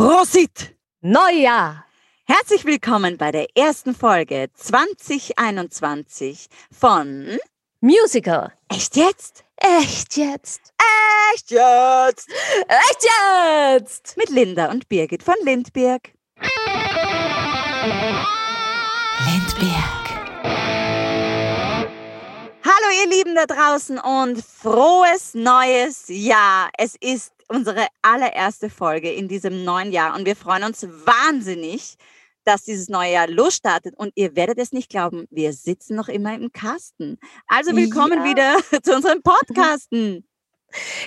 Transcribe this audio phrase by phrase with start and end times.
[0.00, 0.74] Prosit!
[1.02, 1.84] Neujahr!
[2.24, 7.38] Herzlich willkommen bei der ersten Folge 2021 von
[7.82, 8.50] Musical.
[8.70, 9.44] Echt jetzt?
[9.56, 10.72] Echt jetzt?
[11.34, 12.30] Echt jetzt?
[12.66, 13.06] Echt
[13.74, 14.16] jetzt?
[14.16, 16.14] Mit Linda und Birgit von Lindberg.
[19.26, 20.00] Lindberg.
[22.64, 26.70] Hallo ihr Lieben da draußen und frohes neues Jahr.
[26.78, 31.96] Es ist unsere allererste Folge in diesem neuen Jahr und wir freuen uns wahnsinnig,
[32.44, 36.34] dass dieses neue Jahr losstartet und ihr werdet es nicht glauben, wir sitzen noch immer
[36.34, 37.18] im Kasten.
[37.48, 38.24] Also willkommen Ja.
[38.24, 40.24] wieder zu unserem Podcasten.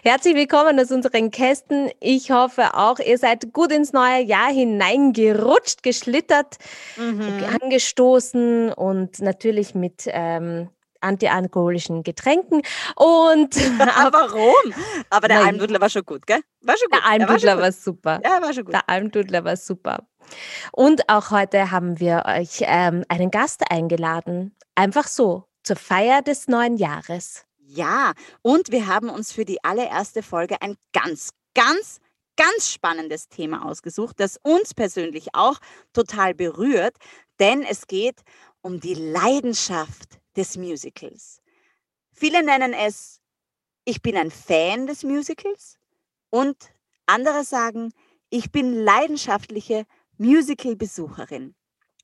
[0.04, 1.90] Herzlich willkommen aus unseren Kästen.
[2.02, 6.58] Ich hoffe auch, ihr seid gut ins neue Jahr hineingerutscht, geschlittert,
[6.98, 7.46] Mhm.
[7.62, 10.70] angestoßen und natürlich mit ähm,
[11.04, 12.62] antialkoholischen Getränken.
[12.96, 13.56] Und
[13.98, 14.74] Aber warum?
[15.10, 15.46] Aber der.
[15.46, 16.42] Almdudler war schon gut, gell?
[16.62, 16.94] War schon gut.
[16.94, 17.82] der Er Almdudler war gut.
[17.82, 18.22] super.
[18.24, 18.74] Ja, war schon gut.
[18.74, 20.08] Der Almdudler war super.
[20.72, 24.56] Und auch heute haben wir euch ähm, einen Gast eingeladen.
[24.76, 27.46] Einfach so, zur Feier des neuen Jahres.
[27.58, 32.00] Ja, und wir haben uns für die allererste Folge ein ganz, ganz,
[32.38, 35.58] ganz spannendes Thema ausgesucht, das uns persönlich auch
[35.94, 36.96] total berührt,
[37.40, 38.22] denn es geht
[38.62, 41.42] um die Leidenschaft des Musicals.
[42.12, 43.20] Viele nennen es,
[43.86, 45.78] ich bin ein Fan des Musicals
[46.30, 46.56] und
[47.06, 47.92] andere sagen,
[48.30, 49.86] ich bin leidenschaftliche
[50.18, 51.56] Musical-Besucherin.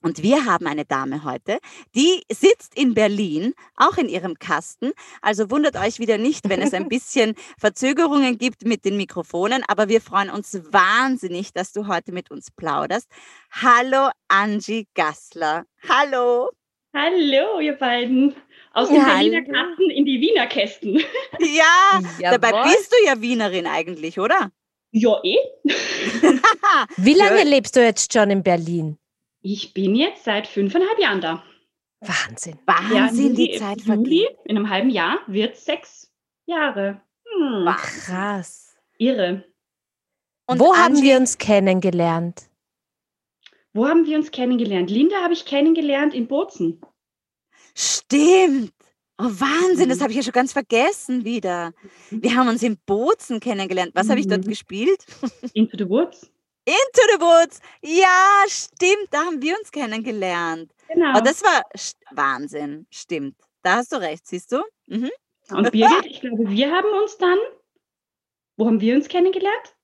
[0.02, 1.60] Und wir haben eine Dame heute,
[1.94, 4.92] die sitzt in Berlin, auch in ihrem Kasten.
[5.22, 9.90] Also wundert euch wieder nicht, wenn es ein bisschen Verzögerungen gibt mit den Mikrofonen, aber
[9.90, 13.10] wir freuen uns wahnsinnig, dass du heute mit uns plauderst.
[13.52, 15.66] Hallo Angie Gassler.
[15.88, 16.50] Hallo.
[16.96, 18.36] Hallo, ihr beiden.
[18.74, 19.42] Aus dem Ja, Berliner.
[19.44, 21.02] Kasten in die Wiener Kästen.
[21.40, 22.02] Ja,
[22.32, 24.52] dabei bist du ja Wienerin eigentlich, oder?
[24.92, 25.38] Ja, eh.
[26.98, 27.44] Wie lange Ja.
[27.44, 28.98] lebst du jetzt schon in Berlin?
[29.42, 31.44] Ich bin jetzt seit fünfeinhalb Jahren da.
[32.02, 32.58] Wahnsinn.
[32.66, 33.86] Wahnsinn, im die Juli- Zeit Juli,
[34.26, 34.38] vergeht.
[34.46, 36.12] in einem halben Jahr, wird sechs
[36.46, 37.02] Jahre.
[37.26, 37.66] Hm.
[37.76, 38.76] Krass.
[38.98, 39.44] irre.
[40.48, 42.49] Und Wo haben wir uns kennengelernt?
[43.74, 44.90] Wo haben wir uns kennengelernt?
[44.90, 46.82] Linda habe ich kennengelernt in Bozen.
[47.76, 48.74] Stimmt.
[49.22, 50.04] Oh, Wahnsinn, das Mhm.
[50.04, 51.74] habe ich ja schon ganz vergessen wieder.
[52.10, 53.92] Wir haben uns in Bozen kennengelernt.
[53.94, 54.50] Was habe ich dort Mhm.
[54.50, 55.06] gespielt?
[55.54, 56.32] Into the Woods.
[56.66, 57.60] Into the Woods.
[57.84, 60.72] Ja, stimmt, da haben wir uns kennengelernt.
[60.88, 61.18] Genau.
[61.18, 61.64] Oh, das war
[62.12, 63.36] Wahnsinn, stimmt.
[63.62, 64.64] Da hast du recht, siehst du?
[64.88, 65.10] Mhm.
[65.52, 67.38] Und Birgit, ich glaube, wir haben uns dann.
[68.56, 69.76] Wo haben wir uns kennengelernt?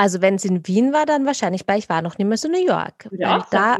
[0.00, 2.48] Also wenn es in Wien war, dann wahrscheinlich, weil ich war noch nicht mehr so
[2.48, 3.06] New York.
[3.50, 3.76] Da,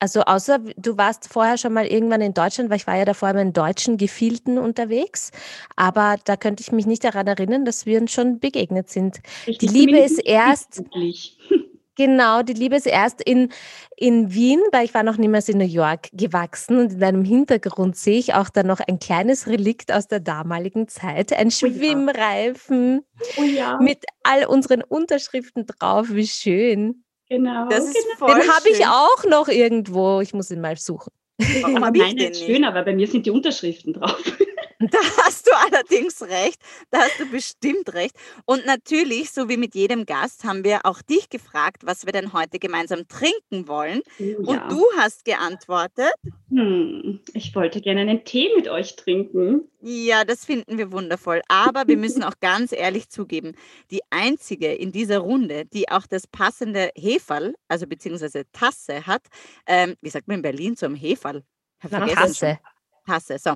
[0.00, 3.30] also außer du warst vorher schon mal irgendwann in Deutschland, weil ich war ja davor
[3.30, 5.30] immer in deutschen Gefilden unterwegs.
[5.76, 9.20] Aber da könnte ich mich nicht daran erinnern, dass wir uns schon begegnet sind.
[9.46, 11.38] Richtig, Die Liebe ist erst schriftlich.
[11.96, 13.50] Genau, die Liebe ist erst in,
[13.96, 17.96] in Wien, weil ich war noch niemals in New York gewachsen und in deinem Hintergrund
[17.96, 21.50] sehe ich auch dann noch ein kleines Relikt aus der damaligen Zeit, ein Oh ja.
[21.50, 23.02] Schwimmreifen
[23.36, 27.04] Oh ja, mit all unseren Unterschriften drauf, wie schön.
[27.28, 27.68] genau.
[27.68, 28.32] Das ist genau.
[28.34, 31.12] den habe ich auch noch irgendwo, ich muss ihn mal suchen.
[31.60, 32.46] Warum Aber habe ich den ist nicht?
[32.46, 34.22] schön, aber bei mir sind die Unterschriften drauf.
[34.90, 36.60] Da hast du allerdings recht.
[36.90, 38.16] Da hast du bestimmt recht.
[38.44, 42.32] Und natürlich, so wie mit jedem Gast, haben wir auch dich gefragt, was wir denn
[42.32, 44.02] heute gemeinsam trinken wollen.
[44.18, 44.68] Oh Und ja.
[44.68, 46.12] du hast geantwortet,
[46.50, 49.68] Hm, ich wollte gerne einen Tee mit euch trinken.
[49.80, 51.40] ja, das finden wir wundervoll.
[51.48, 53.54] Aber wir müssen auch ganz ehrlich zugeben,
[53.90, 59.22] die einzige in dieser Runde, die auch das passende Heferl, also beziehungsweise Tasse hat,
[59.66, 61.42] ähm, wie sagt man in Berlin zum Heferl?
[61.80, 62.14] Vergessen.
[62.14, 62.58] Tasse.
[63.06, 63.54] Tasse, so.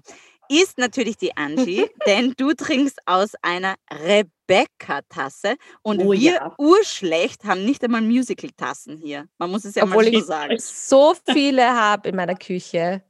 [0.48, 6.54] Ist natürlich die Angie, denn du trinkst aus einer Rebecca-Tasse und Oh wir ja.
[6.58, 9.26] urschlecht haben nicht einmal Musical-Tassen hier.
[9.38, 10.56] Man muss es ja Obwohl mal so ich sagen.
[10.58, 13.02] so viele habe in meiner Küche,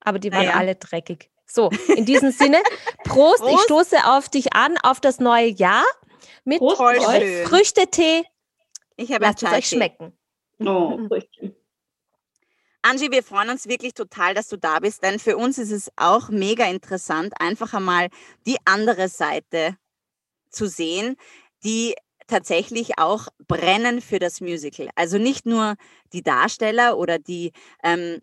[0.00, 0.56] aber die waren Naja.
[0.56, 1.30] alle dreckig.
[1.46, 2.58] So, in diesem Sinne,
[3.04, 3.64] Prost, ich Prost.
[3.64, 5.84] stoße auf dich an, auf das neue Jahr
[6.44, 6.60] mit.
[6.60, 8.24] Früchtetee.
[8.96, 10.12] Ich habe Lasst es euch schmecken.
[10.60, 11.54] Oh, Früchtchen.
[12.90, 15.92] Angie, wir freuen uns wirklich total, dass du da bist, denn für uns ist es
[15.96, 18.08] auch mega interessant, einfach einmal
[18.46, 19.76] die andere Seite
[20.48, 21.16] zu sehen,
[21.64, 21.94] die
[22.28, 24.88] tatsächlich auch brennen für das Musical.
[24.94, 25.74] Also nicht nur
[26.14, 27.52] die Darsteller oder die
[27.82, 28.22] ähm,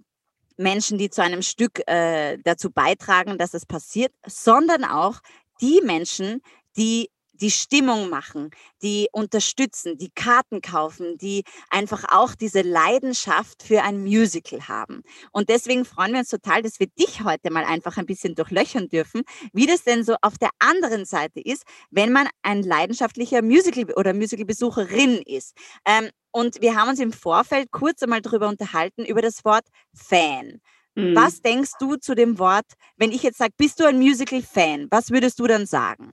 [0.58, 5.20] Menschen, die zu einem Stück äh, dazu beitragen, dass es passiert, sondern auch
[5.62, 6.42] die Menschen,
[6.76, 7.12] die
[7.42, 8.50] die Stimmung machen,
[8.82, 15.04] die unterstützen, die Karten kaufen, die einfach auch diese Leidenschaft für ein Musical haben.
[15.32, 18.88] Und deswegen freuen wir uns total, dass wir dich heute mal einfach ein bisschen durchlöchern
[18.90, 19.22] dürfen,
[19.54, 24.14] wie das denn so auf der anderen Seite ist, wenn man ein leidenschaftlicher Musical- oder
[24.14, 25.54] Musicalbesucherin ist.
[25.86, 30.60] Ähm, Und wir haben uns im Vorfeld kurz einmal darüber unterhalten, über das Wort Fan.
[30.96, 31.16] Mhm.
[31.16, 32.66] Was denkst du zu dem Wort,
[32.98, 34.88] wenn ich jetzt sage, bist du ein Musical-Fan?
[34.92, 36.12] Was würdest du dann sagen?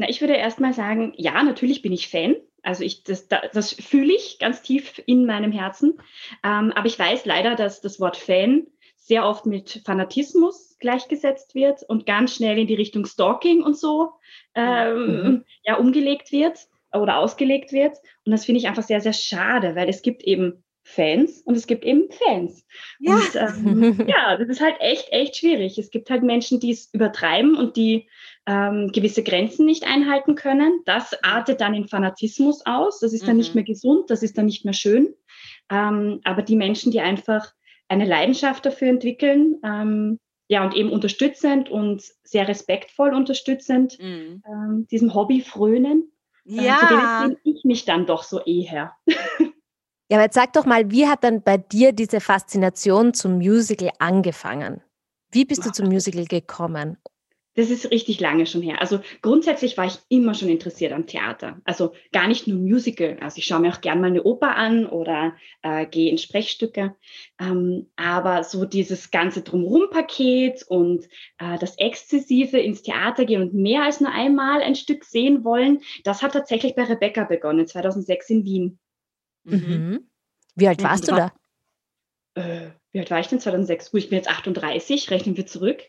[0.00, 2.36] Na, ich würde erst mal sagen, ja, natürlich bin ich Fan.
[2.62, 5.98] Also ich, das, da- das fühle ich ganz tief in meinem Herzen.
[6.44, 8.66] Ähm, aber ich weiß leider, dass das Wort Fan
[8.96, 14.12] sehr oft mit Fanatismus gleichgesetzt wird und ganz schnell in die Richtung Stalking und so
[14.54, 15.44] ähm, Mhm.
[15.64, 17.96] ja, umgelegt wird oder ausgelegt wird.
[18.24, 21.66] Und das finde ich einfach sehr, sehr schade, weil es gibt eben Fans und es
[21.66, 22.66] gibt eben Fans.
[22.98, 23.14] Ja.
[23.14, 25.78] Und ähm, ja, das ist halt echt, echt schwierig.
[25.78, 28.08] Es gibt halt Menschen, die es übertreiben und die
[28.46, 30.80] ähm, gewisse Grenzen nicht einhalten können.
[30.86, 33.00] Das artet dann in Fanatismus aus.
[33.00, 33.58] Das ist dann nicht Mhm.
[33.60, 35.14] mehr gesund, das ist dann nicht mehr schön.
[35.70, 37.52] Ähm, aber die Menschen, die einfach
[37.88, 44.42] eine Leidenschaft dafür entwickeln, ähm, ja, und eben unterstützend und sehr respektvoll unterstützend Mhm.
[44.46, 46.10] ähm, diesem Hobby frönen,
[46.56, 48.96] äh, zu Ja, denen zähle ich mich dann doch so eher.
[50.10, 53.90] Ja, aber jetzt sag doch mal, wie hat dann bei dir diese Faszination zum Musical
[54.00, 54.82] angefangen?
[55.30, 56.98] Wie bist du zum Musical gekommen?
[57.54, 58.80] Das ist richtig lange schon her.
[58.80, 61.60] Also grundsätzlich war ich immer schon interessiert am Theater.
[61.64, 63.18] Also gar nicht nur Musical.
[63.20, 66.94] Also ich schaue mir auch gern mal eine Oper an oder äh, gehe in Sprechstücke.
[67.40, 71.06] Ähm, aber so dieses ganze Drumherum-Paket und
[71.38, 75.80] äh, das Exzessive ins Theater gehen und mehr als nur einmal ein Stück sehen wollen,
[76.04, 78.78] das hat tatsächlich bei Rebecca begonnen, 2006 in Wien.
[79.42, 79.56] Mhm.
[79.56, 80.10] Mhm.
[80.54, 81.32] Wie alt warst du da?
[82.34, 83.90] Äh, wie alt war ich denn 2006?
[83.90, 85.82] Gut, ich bin jetzt 38, rechnen wir zurück.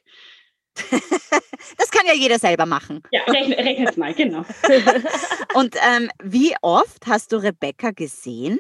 [1.77, 3.01] Das kann ja jeder selber machen.
[3.11, 4.45] Ja, rechne, rechne mal, genau.
[5.53, 8.59] Und ähm, wie oft hast du Rebecca gesehen?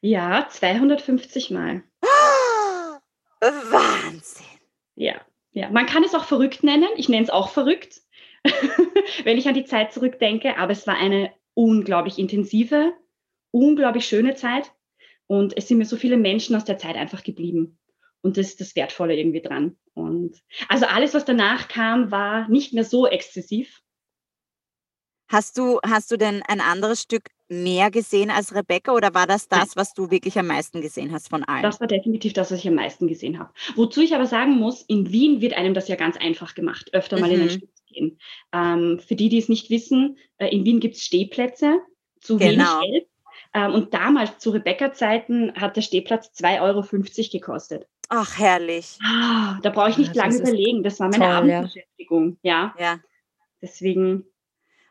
[0.00, 1.82] Ja, 250 Mal.
[3.40, 4.46] Wahnsinn.
[4.94, 5.20] Ja,
[5.52, 5.70] ja.
[5.70, 6.88] Man kann es auch verrückt nennen.
[6.96, 8.00] Ich nenne es auch verrückt,
[9.24, 10.56] wenn ich an die Zeit zurückdenke.
[10.56, 12.94] Aber es war eine unglaublich intensive,
[13.50, 14.72] unglaublich schöne Zeit.
[15.26, 17.78] Und es sind mir so viele Menschen aus der Zeit einfach geblieben.
[18.22, 19.76] Und das ist das Wertvolle irgendwie dran.
[19.94, 20.36] Und
[20.68, 23.80] also alles, was danach kam, war nicht mehr so exzessiv.
[25.28, 29.48] Hast du, hast du denn ein anderes Stück mehr gesehen als Rebecca oder war das
[29.48, 31.62] das, was du wirklich am meisten gesehen hast von allen?
[31.62, 33.52] Das war definitiv das, was ich am meisten gesehen habe.
[33.76, 37.18] Wozu ich aber sagen muss, in Wien wird einem das ja ganz einfach gemacht, öfter
[37.18, 37.50] mal in ein Mhm.
[37.50, 38.18] Stück zu gehen.
[38.52, 41.78] Ähm, für die, die es nicht wissen, äh, in Wien gibt es Stehplätze
[42.20, 42.80] zu wenig Genau.
[42.80, 43.06] Geld.
[43.54, 47.86] Ähm, und damals zu Rebecca-Zeiten hat der Stehplatz 2,50 Euro gekostet.
[48.12, 48.98] Ach, herrlich.
[49.04, 50.82] Ah, da brauche ich nicht Ja, lange überlegen.
[50.82, 51.58] Das war meine toll, ja.
[51.58, 52.38] Abendbeschäftigung.
[52.42, 52.98] Ja, Ja.
[53.62, 54.24] deswegen.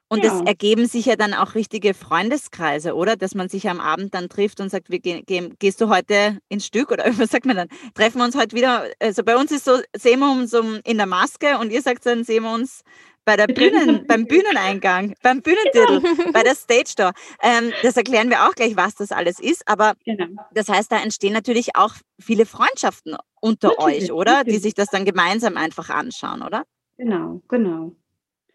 [0.08, 0.40] Und Ja.
[0.40, 3.18] es ergeben sich ja dann auch richtige Freundeskreise, oder?
[3.18, 6.40] Dass man sich am Abend dann trifft und sagt, wir gehen, gehen, gehst du heute
[6.48, 6.92] ins Stück?
[6.92, 7.68] Oder was sagt man dann?
[7.94, 8.86] Treffen wir uns heute wieder?
[9.00, 12.06] Also bei uns ist so, sehen wir uns um in der Maske und ihr sagt
[12.06, 12.82] dann, sehen wir uns
[13.30, 16.02] bei der Bühnen, beim Bühneneingang, beim Bühnentitel,
[16.34, 17.12] bei der Stage Door.
[17.44, 19.68] Ähm, das erklären wir auch gleich, was das alles ist.
[19.68, 20.26] Aber Genau.
[20.56, 24.32] das heißt, da entstehen natürlich auch viele Freundschaften unter Natürlich, euch, oder?
[24.32, 24.62] Die natürlich.
[24.64, 26.64] sich das dann gemeinsam einfach anschauen, oder?
[26.98, 27.92] Genau, genau.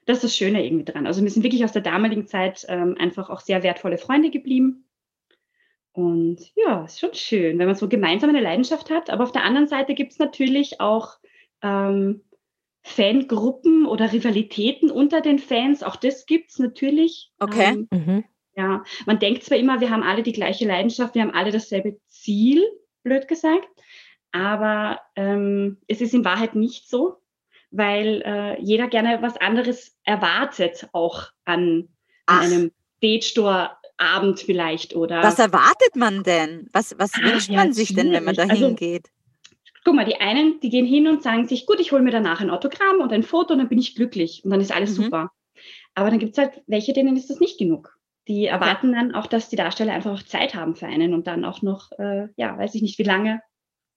[0.06, 1.06] Das ist das Schöne irgendwie dran.
[1.06, 4.88] Also wir sind wirklich aus der damaligen Zeit ähm, einfach auch sehr wertvolle Freunde geblieben.
[5.92, 9.08] Und ja, ist schon schön, wenn man so gemeinsam eine Leidenschaft hat.
[9.08, 11.18] Aber auf der anderen Seite gibt es natürlich auch
[11.62, 12.22] ähm,
[12.84, 15.82] Fangruppen oder Rivalitäten unter den Fans.
[15.82, 17.32] Auch das gibt es natürlich.
[17.40, 17.72] Okay.
[17.72, 18.24] Ähm, Mhm.
[18.56, 21.98] ja, man denkt zwar immer, wir haben alle die gleiche Leidenschaft, wir haben alle dasselbe
[22.08, 22.62] Ziel,
[23.02, 23.66] blöd gesagt,
[24.32, 27.16] aber ähm, es ist in Wahrheit nicht so,
[27.70, 31.88] weil äh, jeder gerne was anderes erwartet, auch an,
[32.26, 32.42] an Ach.
[32.42, 35.22] einem Stage-Store-Abend vielleicht oder.
[35.22, 36.68] Was erwartet man denn?
[36.72, 38.42] Was, was Ah, wünscht ja, man sich denn, wenn man da.
[38.44, 39.08] Also- hingeht?
[39.84, 42.40] Guck mal, die einen, die gehen hin und sagen sich, gut, ich hole mir danach
[42.40, 45.04] ein Autogramm und ein Foto und dann bin ich glücklich und dann ist alles Mhm.
[45.04, 45.30] super.
[45.94, 47.96] Aber dann gibt es halt welche, denen ist das nicht genug.
[48.26, 51.44] Die erwarten dann auch, dass die Darsteller einfach auch Zeit haben für einen und dann
[51.44, 53.42] auch noch, äh, ja, weiß ich nicht, wie lange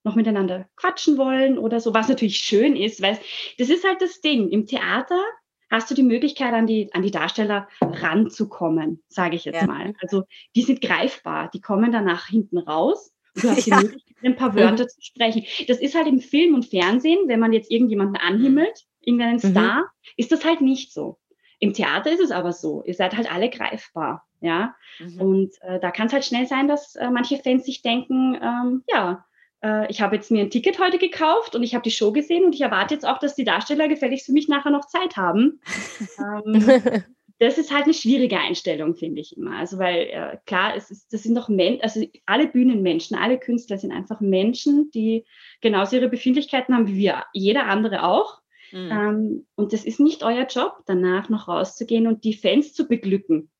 [0.03, 3.17] noch miteinander quatschen wollen oder so, was natürlich schön ist, weil
[3.57, 4.49] das ist halt das Ding.
[4.49, 5.21] Im Theater
[5.69, 9.67] hast du die Möglichkeit, an die, an die Darsteller ranzukommen, sage ich jetzt Ja.
[9.67, 9.93] mal.
[10.01, 10.23] Also
[10.55, 13.13] die sind greifbar, die kommen danach hinten raus.
[13.41, 13.77] Du hast die Ja.
[13.77, 15.45] Möglichkeit, ein paar Wörter zu sprechen.
[15.67, 19.51] Das ist halt im Film und Fernsehen, wenn man jetzt irgendjemanden anhimmelt, irgendeinen Mhm.
[19.51, 21.17] Star, ist das halt nicht so.
[21.59, 22.83] Im Theater ist es aber so.
[22.85, 24.75] Ihr seid halt alle greifbar, ja.
[24.99, 25.21] Mhm.
[25.21, 28.83] Und äh, da kann es halt schnell sein, dass äh, manche Fans sich denken, ähm,
[28.91, 29.25] ja,
[29.63, 32.43] äh, ich habe jetzt mir ein Ticket heute gekauft und ich habe die Show gesehen
[32.45, 35.59] und ich erwarte jetzt auch, dass die Darsteller gefälligst für mich nachher noch Zeit haben.
[36.45, 37.03] ähm,
[37.39, 39.57] das ist halt eine schwierige Einstellung, finde ich immer.
[39.57, 43.77] Also weil äh, klar, es ist, das sind doch Menschen, also alle Bühnenmenschen, alle Künstler
[43.77, 45.25] sind einfach Menschen, die
[45.61, 48.41] genauso ihre Befindlichkeiten haben wie wir, jeder andere auch.
[48.71, 48.89] Mhm.
[48.91, 53.51] Ähm, und das ist nicht euer Job, danach noch rauszugehen und die Fans zu beglücken.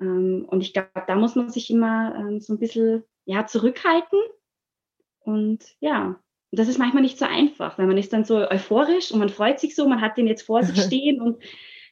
[0.00, 4.18] Ähm, und ich glaube, da muss man sich immer ähm, so ein bisschen ja, zurückhalten.
[5.20, 6.18] Und ja,
[6.50, 9.60] das ist manchmal nicht so einfach, weil man ist dann so euphorisch und man freut
[9.60, 11.42] sich so, man hat den jetzt vor sich stehen und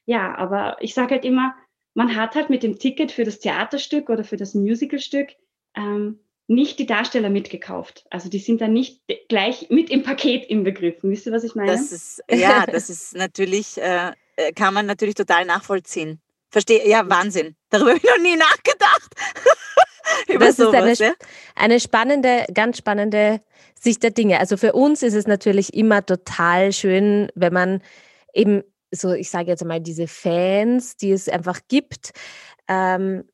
[0.07, 1.55] ja, aber ich sage halt immer,
[1.95, 5.29] man hat halt mit dem Ticket für das Theaterstück oder für das Musicalstück
[5.77, 8.05] ähm, nicht die Darsteller mitgekauft.
[8.11, 11.11] Also die sind dann nicht gleich mit im Paket inbegriffen.
[11.11, 11.73] Wisst ihr, was ich meine?
[11.73, 16.21] Das ist, ja, das ist natürlich, äh, äh kann man natürlich total nachvollziehen.
[16.51, 17.57] Verstehe, ja, Wahnsinn.
[17.71, 19.15] Darüber habe ich noch nie nachgedacht.
[20.39, 21.15] das sowas, ist eine, ja?
[21.57, 23.41] eine spannende, ganz spannende
[23.81, 24.39] Sicht der Dinge.
[24.39, 27.83] Also für uns ist es natürlich immer total schön, wenn man
[28.35, 28.63] eben
[28.95, 32.13] so, ich sage jetzt mal, diese Fans, die es einfach gibt,
[32.69, 33.25] ähm,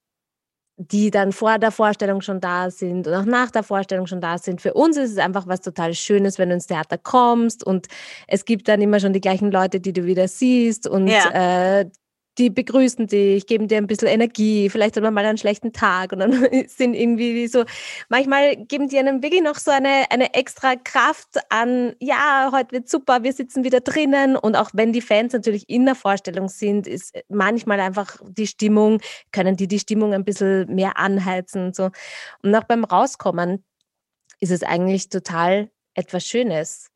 [0.77, 4.39] die dann vor der Vorstellung schon da sind und auch nach der Vorstellung schon da
[4.39, 4.63] sind.
[4.63, 7.87] Für uns ist es einfach was total Schönes, wenn du ins Theater kommst und
[8.27, 11.81] es gibt dann immer schon die gleichen Leute, die du wieder siehst und ja.
[11.81, 11.91] äh,
[12.39, 16.13] die begrüßen dich, geben dir ein bisschen Energie, vielleicht hat man mal einen schlechten Tag
[16.13, 16.33] und dann
[16.69, 17.65] sind irgendwie so,
[18.09, 22.89] manchmal geben die einem wirklich noch so eine, eine extra Kraft an, ja, heute wird
[22.89, 26.87] super, wir sitzen wieder drinnen und auch wenn die Fans natürlich in der Vorstellung sind,
[26.87, 29.01] ist manchmal einfach die Stimmung,
[29.33, 31.91] können die die Stimmung ein bisschen mehr anheizen und so.
[32.43, 33.65] Und auch beim Rauskommen
[34.41, 36.91] ist es eigentlich total etwas Schönes,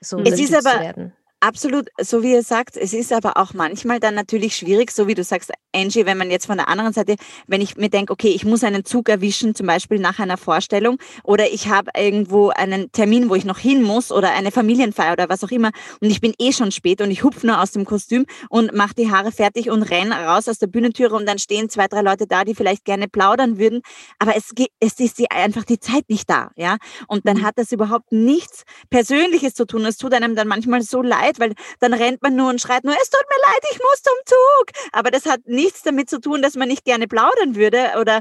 [0.00, 1.12] so es ist aber, zu werden.
[1.40, 5.14] Absolut, so wie ihr sagt, es ist aber auch manchmal dann natürlich schwierig, so wie
[5.14, 7.14] du sagst, Angie, wenn man jetzt von der anderen Seite,
[7.46, 10.98] wenn ich mir denke, okay, ich muss einen Zug erwischen, zum Beispiel nach einer Vorstellung,
[11.22, 15.28] oder ich habe irgendwo einen Termin, wo ich noch hin muss, oder eine Familienfeier oder
[15.28, 17.84] was auch immer, und ich bin eh schon spät und ich hupf nur aus dem
[17.84, 21.68] Kostüm und mache die Haare fertig und renn raus aus der Bühnentüre und dann stehen
[21.68, 23.82] zwei, drei Leute da, die vielleicht gerne plaudern würden,
[24.18, 27.42] aber es, es ist einfach die Zeit nicht da, ja, und dann mhm.
[27.44, 29.84] hat das überhaupt nichts Persönliches zu tun.
[29.84, 32.84] Es tut einem dann manchmal so leid, leid, weil dann rennt man nur und schreit
[32.84, 34.90] nur, es tut mir leid, ich muss zum Zug.
[34.92, 38.20] Aber das hat nichts damit zu tun, dass man nicht gerne plaudern würde oder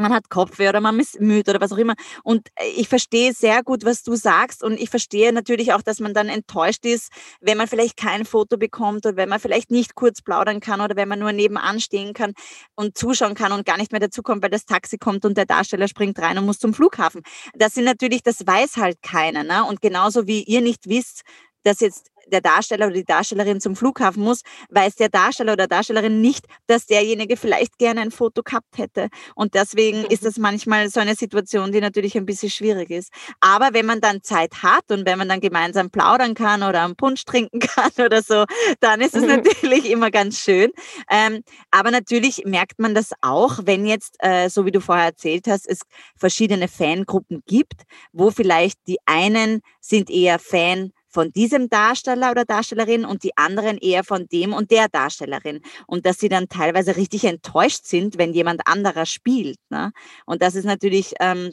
[0.00, 1.94] man hat Kopfweh oder man ist müde oder was auch immer.
[2.22, 4.62] Und äh, ich verstehe sehr gut, was du sagst.
[4.62, 8.56] Und ich verstehe natürlich auch, dass man dann enttäuscht ist, wenn man vielleicht kein Foto
[8.56, 12.14] bekommt oder wenn man vielleicht nicht kurz plaudern kann oder wenn man nur nebenan stehen
[12.14, 12.34] kann
[12.76, 15.88] und zuschauen kann und gar nicht mehr dazukommt, weil das Taxi kommt und der Darsteller
[15.88, 17.22] springt rein und muss zum Flughafen.
[17.54, 19.42] Das sind natürlich, das weiß halt keiner.
[19.42, 19.64] Ne?
[19.64, 21.22] Und genauso wie ihr nicht wisst,
[21.64, 26.20] dass jetzt der Darsteller oder die Darstellerin zum Flughafen muss, weiß der Darsteller oder Darstellerin
[26.20, 29.08] nicht, dass derjenige vielleicht gerne ein Foto gehabt hätte.
[29.34, 33.12] Und deswegen ist das manchmal so eine Situation, die natürlich ein bisschen schwierig ist.
[33.40, 36.96] Aber wenn man dann Zeit hat und wenn man dann gemeinsam plaudern kann oder einen
[36.96, 38.44] Punsch trinken kann oder so,
[38.80, 39.28] dann ist es mhm.
[39.28, 40.70] natürlich immer ganz schön.
[41.10, 45.46] Ähm, aber natürlich merkt man das auch, wenn jetzt, äh, so wie du vorher erzählt
[45.48, 45.80] hast, es
[46.16, 47.82] verschiedene Fangruppen gibt,
[48.12, 53.78] wo vielleicht die einen sind eher Fan von diesem Darsteller oder Darstellerin und die anderen
[53.78, 55.60] eher von dem und der Darstellerin.
[55.86, 59.58] Und dass sie dann teilweise richtig enttäuscht sind, wenn jemand anderer spielt.
[59.70, 59.92] Ne?
[60.26, 61.52] Und das ist natürlich ähm,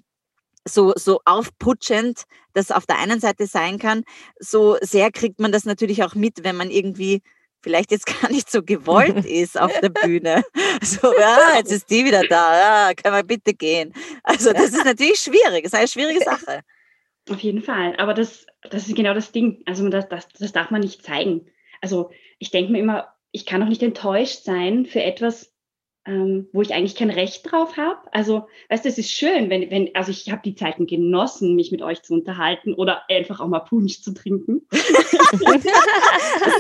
[0.68, 4.04] so, so aufputschend, das auf der einen Seite sein kann.
[4.40, 7.22] So sehr kriegt man das natürlich auch mit, wenn man irgendwie
[7.62, 10.44] vielleicht jetzt gar nicht so gewollt ist auf der Bühne.
[10.82, 13.94] So, ja, jetzt ist die wieder da, ja, können wir bitte gehen.
[14.24, 16.62] Also das ist natürlich schwierig, das ist eine schwierige Sache.
[17.30, 17.96] Auf jeden Fall.
[17.98, 19.64] Aber das, das ist genau das Ding.
[19.66, 21.48] Also das, das, das darf man nicht zeigen.
[21.82, 25.54] Also ich denke mir immer, ich kann doch nicht enttäuscht sein für etwas,
[26.06, 28.00] ähm, wo ich eigentlich kein Recht drauf habe.
[28.12, 31.72] Also, weißt du, es ist schön, wenn, wenn, also ich habe die Zeiten genossen, mich
[31.72, 34.62] mit euch zu unterhalten oder einfach auch mal Punsch zu trinken.
[34.72, 34.82] das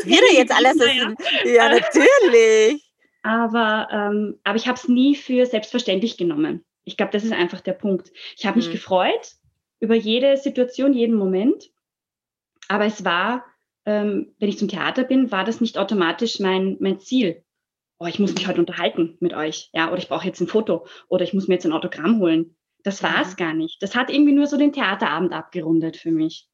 [0.05, 0.77] wird jetzt alles.
[0.77, 1.13] Ja,
[1.45, 2.91] ja natürlich.
[3.21, 6.65] Aber, ähm, aber ich habe es nie für selbstverständlich genommen.
[6.83, 8.11] Ich glaube, das ist einfach der Punkt.
[8.37, 8.73] Ich habe mich mhm.
[8.73, 9.35] gefreut,
[9.85, 11.71] über jede Situation, jeden Moment.
[12.67, 13.45] Aber es war,
[13.85, 17.43] ähm, wenn ich zum Theater bin, war das nicht automatisch mein, mein Ziel.
[17.99, 20.85] Oh, ich muss mich heute unterhalten mit euch, ja, oder ich brauche jetzt ein Foto
[21.07, 22.55] oder ich muss mir jetzt ein Autogramm holen.
[22.83, 23.81] Das war es gar nicht.
[23.81, 26.47] Das hat irgendwie nur so den Theaterabend abgerundet für mich.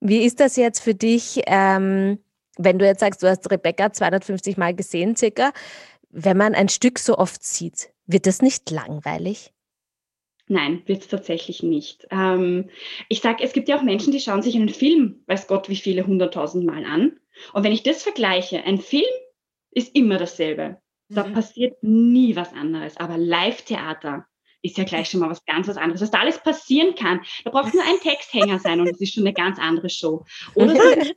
[0.00, 2.18] Wie ist das jetzt für dich, ähm,
[2.56, 5.52] wenn du jetzt sagst, du hast Rebecca 250 Mal gesehen, circa,
[6.10, 9.52] wenn man ein Stück so oft sieht, wird das nicht langweilig?
[10.48, 12.06] Nein, wird es tatsächlich nicht.
[12.10, 12.70] Ähm,
[13.08, 15.76] ich sage, es gibt ja auch Menschen, die schauen sich einen Film, weiß Gott, wie
[15.76, 17.18] viele hunderttausend Mal an.
[17.52, 19.04] Und wenn ich das vergleiche, ein Film
[19.72, 20.80] ist immer dasselbe.
[21.08, 21.34] Da mhm.
[21.34, 22.96] passiert nie was anderes.
[22.96, 24.26] Aber Live-Theater
[24.62, 26.00] ist ja gleich schon mal was ganz was anderes.
[26.00, 29.24] Was da alles passieren kann, da braucht nur ein Texthänger sein und es ist schon
[29.24, 30.24] eine ganz andere Show.
[30.54, 31.12] Oder so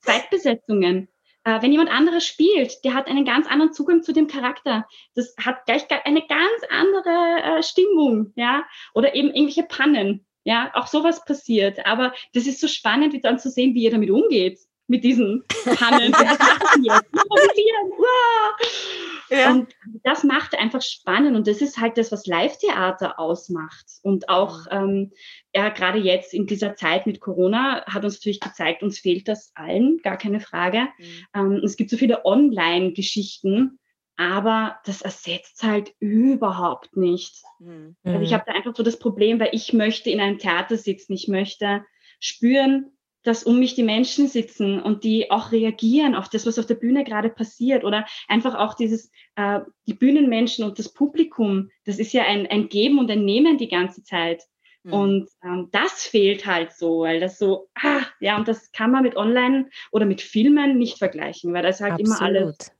[0.00, 1.13] Zweitbesetzungen äh,
[1.60, 4.86] wenn jemand anderes spielt, der hat einen ganz anderen Zugang zu dem Charakter.
[5.14, 10.86] Das hat gleich eine ganz andere äh, Stimmung, ja, oder eben irgendwelche Pannen, ja, auch
[10.86, 11.84] sowas passiert.
[11.86, 15.44] Aber das ist so spannend, wie dann zu sehen, wie ihr damit umgeht, mit diesen
[15.76, 16.12] Pannen.
[19.30, 19.50] Ja.
[19.50, 23.86] Und das macht einfach spannend und das ist halt das, was Live-Theater ausmacht.
[24.02, 25.12] Und auch ähm,
[25.54, 29.52] ja, gerade jetzt in dieser Zeit mit Corona hat uns natürlich gezeigt, uns fehlt das
[29.54, 30.88] allen, gar keine Frage.
[30.98, 31.26] Mhm.
[31.34, 33.78] Ähm, es gibt so viele Online-Geschichten,
[34.16, 37.42] aber das ersetzt halt überhaupt nicht.
[37.58, 37.96] Mhm.
[38.04, 41.14] Also ich habe da einfach so das Problem, weil ich möchte in einem Theater sitzen,
[41.14, 41.84] ich möchte
[42.20, 42.90] spüren,
[43.24, 46.76] dass um mich die Menschen sitzen und die auch reagieren auf das, was auf der
[46.76, 52.12] Bühne gerade passiert oder einfach auch dieses, äh, die Bühnenmenschen und das Publikum, das ist
[52.12, 54.44] ja ein, ein Geben und ein Nehmen die ganze Zeit.
[54.84, 54.92] Mhm.
[54.92, 59.02] Und ähm, das fehlt halt so, weil das so, ah, ja, und das kann man
[59.02, 62.16] mit Online oder mit Filmen nicht vergleichen, weil das halt Absolut.
[62.16, 62.72] immer alles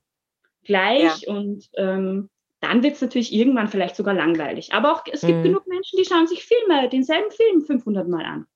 [0.63, 1.33] gleich ja.
[1.33, 4.73] und ähm, dann wird es natürlich irgendwann vielleicht sogar langweilig.
[4.73, 5.43] Aber auch es gibt mhm.
[5.43, 8.47] genug Menschen, die schauen sich Filme, denselben Film 500 Mal an.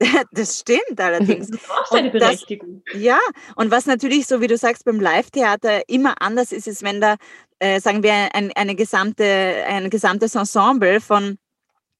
[0.32, 1.50] Das stimmt allerdings.
[1.50, 2.82] Das auch seine Berechtigung.
[2.92, 3.18] Das, ja,
[3.54, 7.16] und was natürlich, so wie du sagst, beim Live-Theater immer anders ist, ist, wenn da,
[7.58, 9.24] äh, sagen wir, ein, eine gesamte,
[9.66, 11.38] ein gesamtes Ensemble von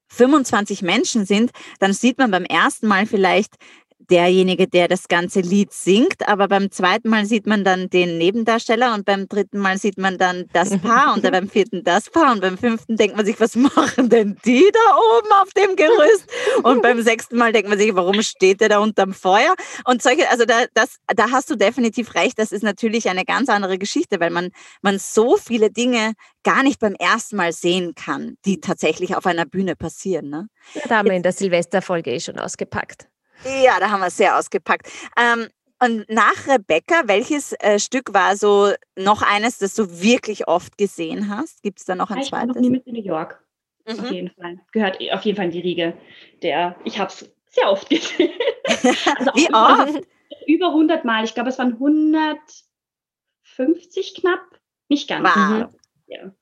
[0.08, 1.50] 25 Menschen sind,
[1.80, 3.54] dann sieht man beim ersten Mal vielleicht
[3.98, 8.94] derjenige, der das ganze Lied singt, aber beim zweiten Mal sieht man dann den Nebendarsteller
[8.94, 12.32] und beim dritten Mal sieht man dann das Paar und dann beim vierten das Paar
[12.32, 16.30] und beim fünften denkt man sich, was machen denn die da oben auf dem Gerüst?
[16.62, 19.54] Und beim sechsten Mal denkt man sich, warum steht der da unterm Feuer?
[19.84, 23.48] Und solche, also da, das, da hast du definitiv recht, das ist natürlich eine ganz
[23.48, 24.50] andere Geschichte, weil man,
[24.82, 26.12] man so viele Dinge
[26.44, 30.28] gar nicht beim ersten Mal sehen kann, die tatsächlich auf einer Bühne passieren.
[30.28, 30.48] Ne?
[30.74, 33.08] Ja, da haben wir in der Silvesterfolge eh schon ausgepackt.
[33.44, 34.88] Ja, da haben wir es sehr ausgepackt.
[35.18, 35.48] Ähm,
[35.82, 41.28] und nach Rebecca, welches äh, Stück war so noch eines, das du wirklich oft gesehen
[41.28, 41.62] hast?
[41.62, 42.48] Gibt es da noch ein ich zweites?
[42.48, 43.44] Ich war noch nie mit in New York.
[43.86, 44.00] Mhm.
[44.00, 44.58] Auf jeden Fall.
[44.72, 45.98] Gehört auf jeden Fall in die Riege.
[46.42, 48.30] Der, ich habe es sehr oft gesehen.
[48.64, 50.06] also Wie oft?
[50.46, 51.24] Über 100 Mal.
[51.24, 54.40] Ich glaube, es waren 150 knapp.
[54.88, 55.28] Nicht ganz.
[55.28, 55.68] Wow.
[56.06, 56.32] Ja.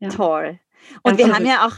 [0.00, 0.08] Ja.
[0.08, 0.58] Toll.
[1.02, 1.76] Und ja, wir haben ja auch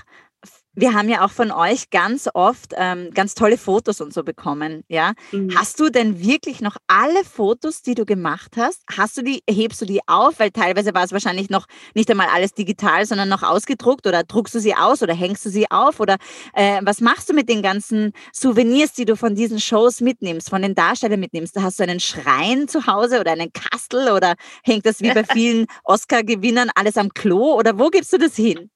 [0.75, 4.83] wir haben ja auch von euch ganz oft ähm, ganz tolle Fotos und so bekommen.
[4.89, 5.57] Ja, mhm.
[5.57, 8.83] hast du denn wirklich noch alle Fotos, die du gemacht hast?
[8.97, 9.43] Hast du die?
[9.49, 10.39] Hebst du die auf?
[10.39, 14.07] Weil teilweise war es wahrscheinlich noch nicht einmal alles digital, sondern noch ausgedruckt.
[14.07, 16.01] Oder druckst du sie aus oder hängst du sie auf?
[16.01, 16.17] Oder
[16.55, 20.63] äh, was machst du mit den ganzen Souvenirs, die du von diesen Shows mitnimmst, von
[20.63, 21.57] den Darstellern mitnimmst?
[21.57, 24.35] Da hast du einen Schrein zu Hause oder einen Kastel oder
[24.65, 27.55] hängt das wie bei vielen Oscar-Gewinnern alles am Klo?
[27.55, 28.71] Oder wo gibst du das hin?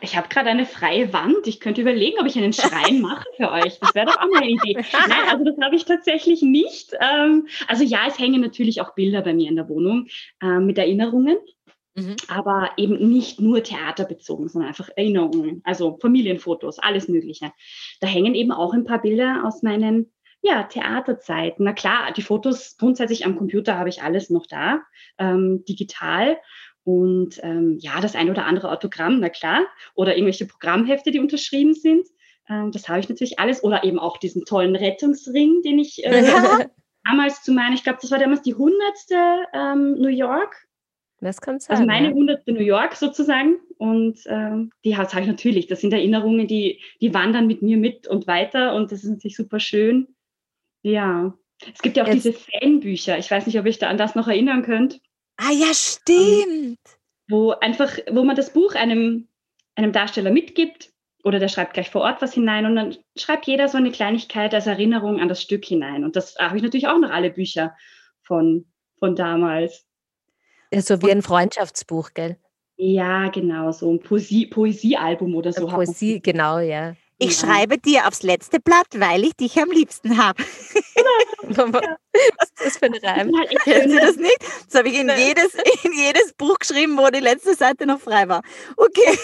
[0.00, 1.46] Ich habe gerade eine freie Wand.
[1.46, 3.78] Ich könnte überlegen, ob ich einen Schrein mache für euch.
[3.78, 4.74] Das wäre doch auch eine Idee.
[4.74, 6.92] Nein, also das habe ich tatsächlich nicht.
[7.00, 10.08] Ähm, also ja, es hängen natürlich auch Bilder bei mir in der Wohnung
[10.40, 11.36] äh, mit Erinnerungen.
[11.94, 12.16] Mhm.
[12.28, 17.52] Aber eben nicht nur theaterbezogen, sondern einfach Erinnerungen, also Familienfotos, alles Mögliche.
[18.00, 21.64] Da hängen eben auch ein paar Bilder aus meinen ja, Theaterzeiten.
[21.64, 24.80] Na klar, die Fotos grundsätzlich am Computer habe ich alles noch da,
[25.18, 26.36] ähm, digital.
[26.84, 29.60] Und ähm, ja, das ein oder andere Autogramm, na klar.
[29.94, 32.06] Oder irgendwelche Programmhefte, die unterschrieben sind.
[32.48, 33.62] Ähm, das habe ich natürlich alles.
[33.62, 36.22] Oder eben auch diesen tollen Rettungsring, den ich äh,
[37.04, 39.16] damals zu meinen, ich glaube, das war damals die hundertste
[39.52, 40.66] ähm, New York.
[41.20, 41.76] Das kann sein.
[41.76, 42.52] Also meine ja.
[42.52, 43.60] New York sozusagen.
[43.78, 45.68] Und ähm, die habe ich natürlich.
[45.68, 48.74] Das sind Erinnerungen, die, die wandern mit mir mit und weiter.
[48.74, 50.08] Und das ist natürlich super schön.
[50.82, 51.34] Ja.
[51.72, 52.24] Es gibt ja auch Jetzt.
[52.24, 53.18] diese Fanbücher.
[53.18, 55.00] Ich weiß nicht, ob ihr euch da an das noch erinnern könnt.
[55.44, 56.78] Ah ja, stimmt.
[57.28, 59.28] Wo einfach, wo man das Buch einem,
[59.74, 60.92] einem Darsteller mitgibt
[61.24, 64.54] oder der schreibt gleich vor Ort was hinein und dann schreibt jeder so eine Kleinigkeit
[64.54, 66.04] als Erinnerung an das Stück hinein.
[66.04, 67.74] Und das habe ich natürlich auch noch alle Bücher
[68.22, 68.66] von,
[68.98, 69.84] von damals.
[70.72, 72.36] Ja, so wie ein Freundschaftsbuch, gell?
[72.76, 75.66] Ja, genau, so ein Poesie, Poesiealbum oder so.
[75.66, 76.94] Poesie, genau, ja.
[77.18, 77.46] Ich ja.
[77.46, 80.42] schreibe dir aufs letzte Blatt, weil ich dich am liebsten habe.
[81.42, 83.32] Was ist das für ein Reim?
[83.64, 84.38] Kennen Sie das nicht?
[84.66, 88.28] Das habe ich in jedes, in jedes Buch geschrieben, wo die letzte Seite noch frei
[88.28, 88.42] war.
[88.76, 89.18] Okay.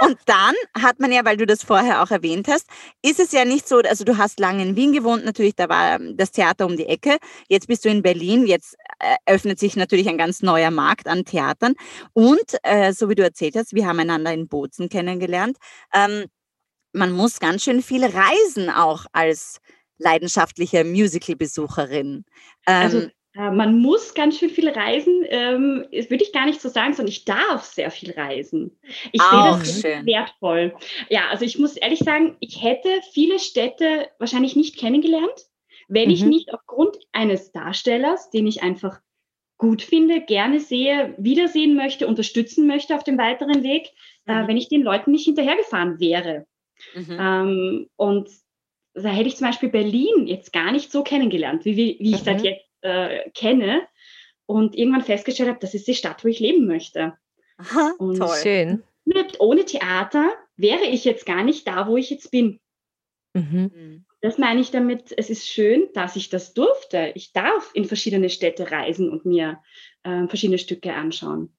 [0.00, 2.66] Und dann hat man ja, weil du das vorher auch erwähnt hast,
[3.02, 5.98] ist es ja nicht so, also du hast lange in Wien gewohnt, natürlich, da war
[5.98, 7.18] das Theater um die Ecke.
[7.48, 11.24] Jetzt bist du in Berlin, jetzt äh, öffnet sich natürlich ein ganz neuer Markt an
[11.24, 11.74] Theatern.
[12.12, 15.56] Und äh, so wie du erzählt hast, wir haben einander in Bozen kennengelernt.
[15.92, 16.26] Ähm,
[16.94, 19.60] man muss ganz schön viel reisen auch als
[19.98, 22.24] leidenschaftliche Musical-Besucherin.
[22.64, 26.68] Also, ähm, also man muss ganz schön viel reisen, ähm, würde ich gar nicht so
[26.68, 28.78] sagen, sondern ich darf sehr viel reisen.
[29.10, 30.06] Ich sehe das schön.
[30.06, 30.74] wertvoll.
[31.10, 35.48] Ja, also ich muss ehrlich sagen, ich hätte viele Städte wahrscheinlich nicht kennengelernt,
[35.88, 36.14] wenn mhm.
[36.14, 39.00] ich nicht aufgrund eines Darstellers, den ich einfach
[39.58, 43.90] gut finde, gerne sehe, wiedersehen möchte, unterstützen möchte auf dem weiteren Weg,
[44.26, 44.44] äh, mhm.
[44.44, 46.46] äh, wenn ich den Leuten nicht hinterhergefahren wäre.
[46.94, 47.16] Mhm.
[47.18, 48.30] Ähm, und
[48.94, 52.24] da hätte ich zum Beispiel Berlin jetzt gar nicht so kennengelernt, wie, wie ich mhm.
[52.24, 53.82] das jetzt äh, kenne.
[54.46, 57.14] und irgendwann festgestellt habe, das ist die Stadt, wo ich leben möchte.
[57.56, 58.36] Aha, und toll.
[58.42, 58.82] Schön.
[59.38, 62.60] Ohne Theater wäre ich jetzt gar nicht da, wo ich jetzt bin.
[63.34, 63.70] Mhm.
[63.74, 64.04] mhm.
[64.20, 67.12] Das meine ich damit, es ist schön, dass ich das durfte.
[67.14, 69.60] Ich darf in verschiedene Städte reisen und mir
[70.02, 71.54] äh, verschiedene Stücke anschauen.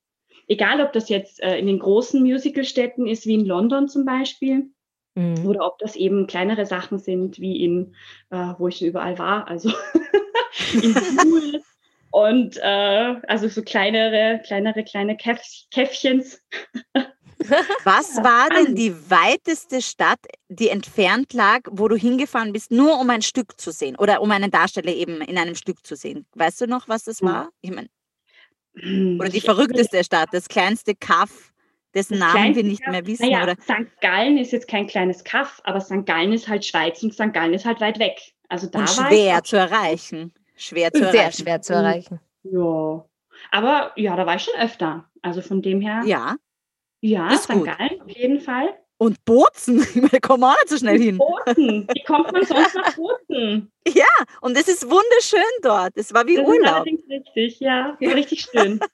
[0.48, 4.72] Egal, ob das jetzt äh, in den großen Musicalstädten ist, wie in London zum Beispiel,
[5.16, 5.46] mhm.
[5.46, 7.96] oder ob das eben kleinere Sachen sind, wie in,
[8.30, 9.70] äh, wo ich schon überall war, also
[10.74, 11.62] in Pool
[12.12, 16.42] und äh, also so kleinere, kleinere, kleine Käff Käffchens.
[17.84, 23.10] Was war denn die weiteste Stadt, die entfernt lag, wo du hingefahren bist, nur um
[23.10, 26.26] ein Stück zu sehen oder um einen Darsteller eben in einem Stück zu sehen?
[26.36, 27.50] Weißt du noch, was das war?
[27.60, 27.90] Ich mein,
[28.78, 31.52] hm, oder die verrückteste Stadt, das kleinste Kaff,
[31.96, 33.30] dessen das Namen wir nicht Kaff, mehr wissen.
[33.30, 33.56] Naja, oder?
[33.62, 33.90] St.
[34.02, 36.06] Gallen ist jetzt kein kleines Kaff, aber St.
[36.06, 37.34] Gallen ist halt Schweiz und St.
[37.34, 38.20] Gallen ist halt weit weg.
[38.50, 40.34] Also da und schwer zu erreichen.
[40.56, 41.44] Schwer zu Sehr erreichen.
[41.44, 42.20] schwer zu erreichen.
[42.44, 43.06] Ja.
[43.52, 45.10] Aber ja, da war ich schon öfter.
[45.22, 46.04] Also von dem her.
[46.06, 46.36] Ja.
[47.02, 47.54] Ja, ist St.
[47.54, 47.66] Gut.
[47.66, 48.70] Gallen auf jeden Fall.
[48.98, 51.18] Und Bozen, da kommen wir auch nicht so schnell hin.
[51.18, 53.72] Bozen, wie kommt man sonst nach Bozen?
[53.88, 54.06] Ja,
[54.42, 55.92] und es ist wunderschön dort.
[55.96, 56.62] Es war wie das Urlaub.
[56.64, 58.80] Ist allerdings richtig, ja, war richtig schön.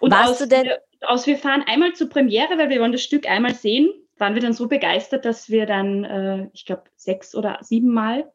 [0.00, 0.68] Und Warst du denn?
[1.02, 4.42] Aus, wir fahren einmal zur Premiere, weil wir wollen das Stück einmal sehen, waren wir
[4.42, 8.32] dann so begeistert, dass wir dann, äh, ich glaube, sechs oder sieben Mal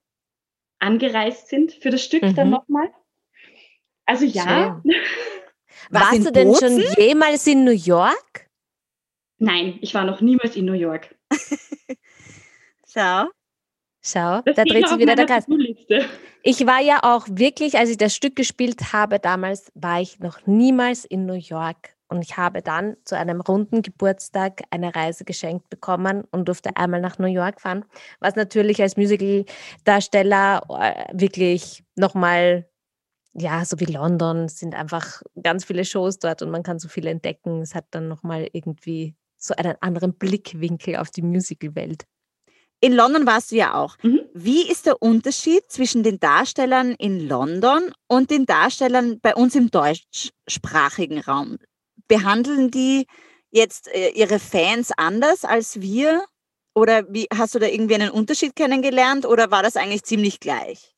[0.80, 2.36] angereist sind für das Stück mhm.
[2.36, 2.89] dann nochmal.
[4.06, 4.82] Also ja.
[5.89, 6.82] Warst du denn Bozen?
[6.82, 8.47] schon jemals in New York?
[9.39, 11.15] Nein, ich war noch niemals in New York.
[12.88, 13.27] Schau.
[14.01, 15.45] Schau, das da dreht sich wieder der Kreis.
[16.43, 20.45] Ich war ja auch wirklich, als ich das Stück gespielt habe damals, war ich noch
[20.45, 21.97] niemals in New York.
[22.10, 27.02] Und ich habe dann zu einem runden Geburtstag eine Reise geschenkt bekommen und durfte einmal
[27.02, 27.86] nach New York fahren,
[28.20, 32.70] was natürlich als Musical-Darsteller äh, wirklich nochmal,
[33.34, 37.08] ja, so wie London, sind einfach ganz viele Shows dort und man kann so viel
[37.08, 37.62] entdecken.
[37.62, 42.06] Es hat dann nochmal irgendwie so einen anderen Blickwinkel auf die Musical-Welt.
[42.80, 43.98] In London warst du ja auch.
[44.04, 44.22] Mhm.
[44.34, 49.72] Wie ist der Unterschied zwischen den Darstellern in London und den Darstellern bei uns im
[49.72, 51.58] deutschsprachigen Raum?
[52.08, 53.08] Behandeln die
[53.52, 56.24] jetzt äh, ihre Fans anders als wir?
[56.74, 60.93] Oder wie hast du da irgendwie einen Unterschied kennengelernt oder war das eigentlich ziemlich gleich?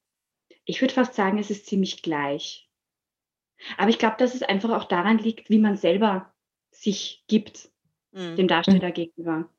[0.65, 2.69] Ich würde fast sagen, es ist ziemlich gleich.
[3.77, 6.33] Aber ich glaube, dass es einfach auch daran liegt, wie man selber
[6.71, 7.69] sich gibt
[8.11, 8.35] mhm.
[8.35, 8.93] dem Darsteller mhm.
[8.93, 9.49] gegenüber.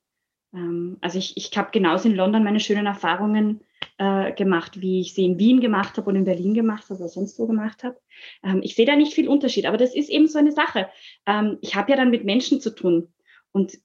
[0.54, 3.60] Ähm, also ich, ich habe genauso in London meine schönen Erfahrungen
[3.98, 7.08] äh, gemacht, wie ich sie in Wien gemacht habe und in Berlin gemacht habe oder
[7.08, 7.98] sonst wo gemacht habe.
[8.42, 10.88] Ähm, ich sehe da nicht viel Unterschied, aber das ist eben so eine Sache.
[11.26, 13.12] Ähm, ich habe ja dann mit Menschen zu tun
[13.52, 13.78] und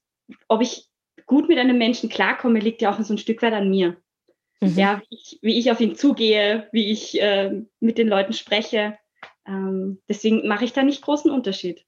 [0.48, 0.90] ob ich
[1.26, 3.98] gut mit einem Menschen klarkomme, liegt ja auch so ein Stück weit an mir.
[4.62, 4.78] Mhm.
[4.78, 8.98] Ja, wie ich, wie ich, auf ihn zugehe, wie ich äh, mit den Leuten spreche.
[9.48, 11.86] Ähm, deswegen mache ich da nicht großen Unterschied.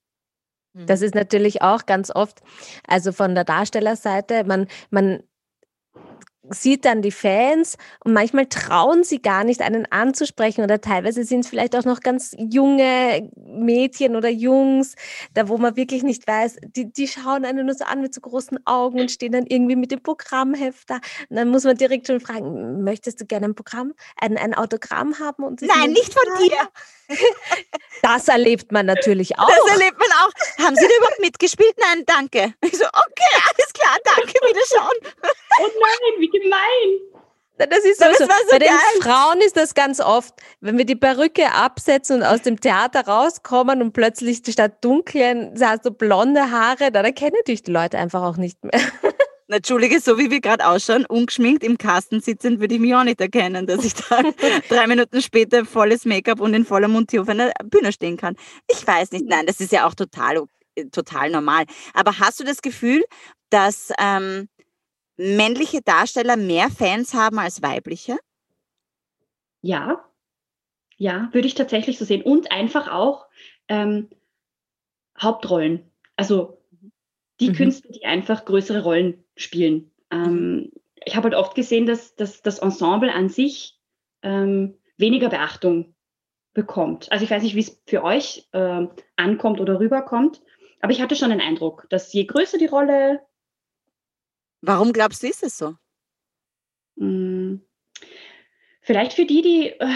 [0.74, 1.06] Das mhm.
[1.06, 2.40] ist natürlich auch ganz oft,
[2.86, 5.22] also von der Darstellerseite, man, man
[6.50, 11.40] sieht dann die Fans und manchmal trauen sie gar nicht, einen anzusprechen oder teilweise sind
[11.40, 14.94] es vielleicht auch noch ganz junge Mädchen oder Jungs,
[15.34, 18.20] da wo man wirklich nicht weiß, die, die schauen einen nur so an mit so
[18.20, 20.96] großen Augen und stehen dann irgendwie mit dem Programmheft da.
[21.28, 25.18] Und dann muss man direkt schon fragen, möchtest du gerne ein Programm, ein, ein Autogramm
[25.18, 25.44] haben?
[25.44, 26.56] Und Nein, nicht von dir.
[28.02, 29.48] Das erlebt man natürlich auch.
[29.48, 30.64] Das erlebt man auch.
[30.64, 31.74] Haben Sie da überhaupt mitgespielt?
[31.78, 32.54] Nein, danke.
[32.64, 34.96] Ich so, okay, alles klar, danke, wiederschauen.
[35.60, 37.18] Oh nein, wie gemein.
[37.58, 38.24] Das ist so, so.
[38.24, 38.68] so Bei geil.
[38.68, 43.06] den Frauen ist das ganz oft, wenn wir die Perücke absetzen und aus dem Theater
[43.06, 48.22] rauskommen und plötzlich statt dunklen, hast du blonde Haare, dann erkennen dich die Leute einfach
[48.22, 48.80] auch nicht mehr.
[49.50, 53.04] Na, Entschuldige, so wie wir gerade ausschauen, ungeschminkt im Kasten sitzend, würde ich mich auch
[53.04, 54.20] nicht erkennen, dass ich da
[54.68, 58.36] drei Minuten später volles Make-up und in voller Montur auf einer Bühne stehen kann.
[58.70, 60.44] Ich weiß nicht, nein, das ist ja auch total,
[60.92, 61.64] total normal.
[61.94, 63.02] Aber hast du das Gefühl,
[63.48, 64.50] dass ähm,
[65.16, 68.18] männliche Darsteller mehr Fans haben als weibliche?
[69.62, 70.04] Ja,
[70.98, 72.20] ja, würde ich tatsächlich so sehen.
[72.20, 73.26] Und einfach auch
[73.68, 74.10] ähm,
[75.18, 75.90] Hauptrollen.
[76.16, 76.62] Also
[77.40, 77.54] die mhm.
[77.54, 79.90] Künstler, die einfach größere Rollen spielen.
[80.10, 80.72] Ähm, mhm.
[81.04, 83.78] ich habe halt oft gesehen, dass, dass das Ensemble an sich
[84.22, 85.94] ähm, weniger Beachtung
[86.52, 87.10] bekommt.
[87.12, 90.42] Also ich weiß nicht, wie es für euch äh, ankommt oder rüberkommt,
[90.80, 93.20] aber ich hatte schon den Eindruck, dass je größer die Rolle.
[94.60, 95.74] Warum glaubst du, ist es so?
[96.96, 97.62] Mh, hm,
[98.80, 99.88] vielleicht für die, die äh,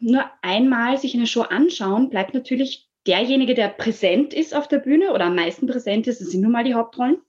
[0.00, 5.12] nur einmal sich eine Show anschauen, bleibt natürlich derjenige, der präsent ist auf der Bühne
[5.12, 7.20] oder am meisten präsent ist, das sind nun mal die Hauptrollen.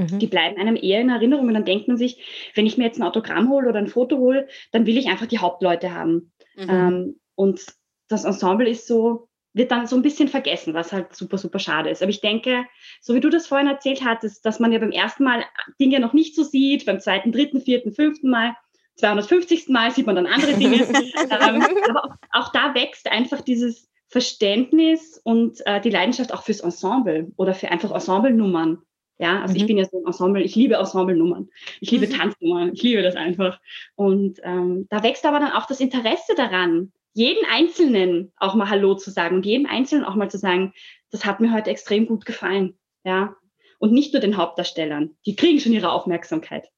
[0.00, 0.18] Mhm.
[0.18, 2.98] Die bleiben einem eher in Erinnerung und dann denkt man sich, wenn ich mir jetzt
[2.98, 6.32] ein Autogramm hole oder ein Foto hole, dann will ich einfach die Hauptleute haben.
[6.56, 6.68] Mhm.
[6.68, 7.64] Ähm, und
[8.08, 11.90] das Ensemble ist so wird dann so ein bisschen vergessen, was halt super, super schade
[11.90, 12.02] ist.
[12.02, 12.64] Aber ich denke,
[13.00, 15.44] so wie du das vorhin erzählt hattest, dass man ja beim ersten Mal
[15.80, 18.54] Dinge noch nicht so sieht, beim zweiten, dritten, vierten, fünften Mal,
[18.96, 19.68] 250.
[19.68, 20.76] Mal sieht man dann andere Dinge.
[21.30, 26.60] ähm, aber auch, auch, da wächst einfach dieses Verständnis und äh, die Leidenschaft auch fürs
[26.60, 28.82] Ensemble oder für einfach Ensemblenummern.
[29.20, 29.60] Ja, also mhm.
[29.60, 32.12] ich bin ja so ein Ensemble, ich liebe Ensemblenummern, ich liebe mhm.
[32.12, 33.60] Tanznummern, ich liebe das einfach.
[33.94, 38.94] Und ähm, da wächst aber dann auch das Interesse daran, jeden Einzelnen auch mal Hallo
[38.94, 40.72] zu sagen und jedem Einzelnen auch mal zu sagen,
[41.10, 42.78] das hat mir heute extrem gut gefallen.
[43.04, 43.36] Ja.
[43.78, 45.16] Und nicht nur den Hauptdarstellern.
[45.26, 46.70] Die kriegen schon ihre Aufmerksamkeit.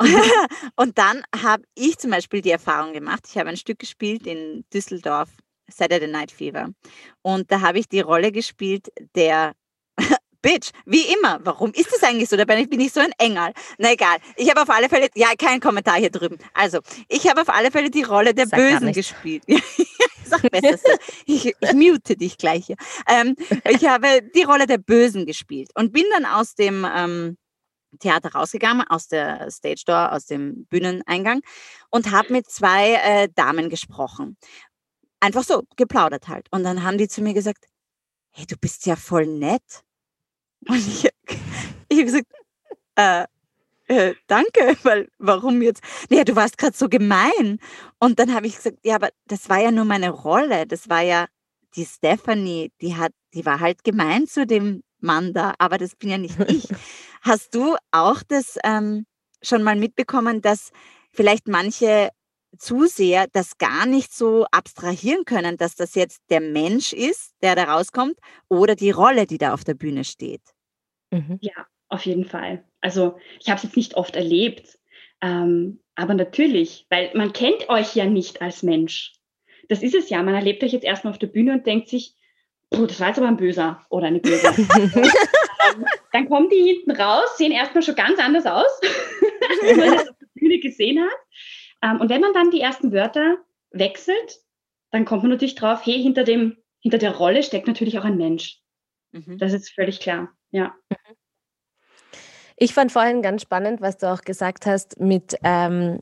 [0.76, 4.66] und dann habe ich zum Beispiel die Erfahrung gemacht, ich habe ein Stück gespielt in
[4.74, 5.30] Düsseldorf,
[5.70, 6.68] Saturday Night Fever.
[7.22, 9.54] Und da habe ich die Rolle gespielt der
[10.44, 11.40] Bitch, wie immer.
[11.42, 12.36] Warum ist das eigentlich so?
[12.36, 13.54] Da bin ich, bin ich so ein Engel.
[13.78, 14.18] Na egal.
[14.36, 16.36] Ich habe auf alle Fälle, ja, kein Kommentar hier drüben.
[16.52, 19.42] Also, ich habe auf alle Fälle die Rolle der Sag Bösen gespielt.
[20.26, 20.92] Sag besser so.
[21.24, 22.76] Ich, ich mute dich gleich hier.
[23.08, 23.36] Ähm,
[23.70, 27.38] ich habe die Rolle der Bösen gespielt und bin dann aus dem ähm,
[27.98, 31.40] Theater rausgegangen, aus der Stage Door, aus dem Bühneneingang
[31.88, 34.36] und habe mit zwei äh, Damen gesprochen.
[35.20, 36.48] Einfach so, geplaudert halt.
[36.50, 37.64] Und dann haben die zu mir gesagt,
[38.32, 39.84] hey, du bist ja voll nett.
[40.68, 41.08] Und ich,
[41.88, 42.26] ich habe gesagt,
[42.96, 43.24] äh,
[43.86, 45.82] äh, danke, weil warum jetzt?
[46.10, 47.58] Naja, du warst gerade so gemein.
[47.98, 50.66] Und dann habe ich gesagt, ja, aber das war ja nur meine Rolle.
[50.66, 51.26] Das war ja
[51.76, 56.10] die Stephanie, die hat, die war halt gemein zu dem Mann da, aber das bin
[56.10, 56.68] ja nicht ich.
[57.22, 59.06] Hast du auch das ähm,
[59.42, 60.70] schon mal mitbekommen, dass
[61.12, 62.10] vielleicht manche
[62.58, 67.64] Zuseher das gar nicht so abstrahieren können, dass das jetzt der Mensch ist, der da
[67.64, 68.16] rauskommt,
[68.48, 70.53] oder die Rolle, die da auf der Bühne steht?
[71.14, 71.38] Mhm.
[71.40, 72.64] Ja, auf jeden Fall.
[72.80, 74.78] Also ich habe es jetzt nicht oft erlebt,
[75.22, 79.14] ähm, aber natürlich, weil man kennt euch ja nicht als Mensch.
[79.68, 80.22] Das ist es ja.
[80.22, 82.14] Man erlebt euch jetzt erstmal auf der Bühne und denkt sich,
[82.70, 84.48] das war jetzt aber ein Böser oder eine Böse.
[84.56, 88.80] ähm, dann kommen die hinten raus, sehen erstmal schon ganz anders aus,
[89.62, 91.18] wie man das auf der Bühne gesehen hat.
[91.82, 93.36] Ähm, und wenn man dann die ersten Wörter
[93.70, 94.40] wechselt,
[94.90, 98.16] dann kommt man natürlich drauf, hey, hinter, dem, hinter der Rolle steckt natürlich auch ein
[98.16, 98.60] Mensch.
[99.12, 99.38] Mhm.
[99.38, 100.72] Das ist völlig klar, ja.
[102.56, 106.00] Ich fand vorhin ganz spannend, was du auch gesagt hast mit, ähm,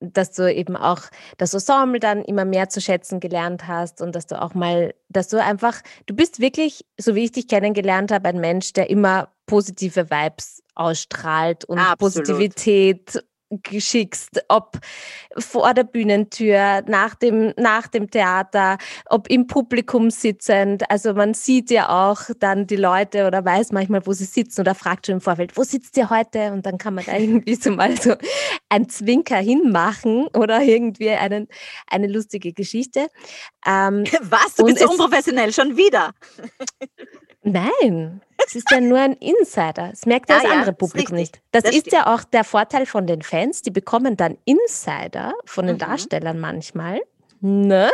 [0.00, 1.00] dass du eben auch
[1.38, 5.28] das Ensemble dann immer mehr zu schätzen gelernt hast und dass du auch mal, dass
[5.28, 9.32] du einfach, du bist wirklich, so wie ich dich kennengelernt habe, ein Mensch, der immer
[9.46, 11.98] positive Vibes ausstrahlt und Absolut.
[12.26, 14.78] Positivität geschickst, ob
[15.38, 20.90] vor der Bühnentür, nach dem, nach dem Theater, ob im Publikum sitzend.
[20.90, 24.74] Also man sieht ja auch dann die Leute oder weiß manchmal, wo sie sitzen oder
[24.74, 26.52] fragt schon im Vorfeld, wo sitzt ihr heute?
[26.52, 28.14] Und dann kann man da irgendwie so mal so
[28.68, 31.48] ein Zwinker hinmachen oder irgendwie einen,
[31.86, 33.08] eine lustige Geschichte.
[33.66, 34.56] Ähm, Was?
[34.56, 36.12] Du bist so unprofessionell, schon wieder.
[37.42, 39.90] Nein, es ist ja nur ein Insider.
[39.92, 41.42] Es merkt ja, das andere Publikum nicht.
[41.50, 43.62] Das, das ist ja auch der Vorteil von den Fans.
[43.62, 45.80] Die bekommen dann Insider von den mhm.
[45.80, 47.00] Darstellern manchmal,
[47.40, 47.90] ne?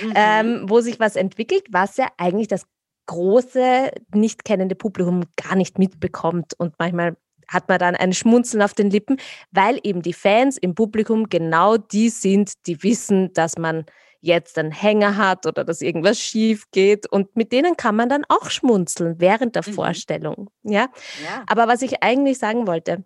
[0.00, 0.12] Mhm.
[0.14, 2.66] Ähm, wo sich was entwickelt, was ja eigentlich das
[3.06, 6.54] große, nicht kennende Publikum gar nicht mitbekommt.
[6.58, 7.16] Und manchmal
[7.48, 9.18] hat man dann ein Schmunzeln auf den Lippen,
[9.50, 13.86] weil eben die Fans im Publikum genau die sind, die wissen, dass man
[14.26, 17.10] jetzt einen Hänger hat oder dass irgendwas schief geht.
[17.10, 19.72] Und mit denen kann man dann auch schmunzeln während der mhm.
[19.72, 20.50] Vorstellung.
[20.62, 20.88] Ja?
[21.24, 21.44] ja.
[21.46, 23.04] Aber was ich eigentlich sagen wollte,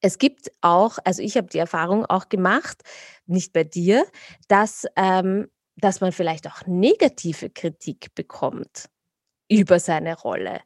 [0.00, 2.82] es gibt auch, also ich habe die Erfahrung auch gemacht,
[3.26, 4.04] nicht bei dir,
[4.48, 8.88] dass, ähm, dass man vielleicht auch negative Kritik bekommt
[9.48, 10.60] über seine Rolle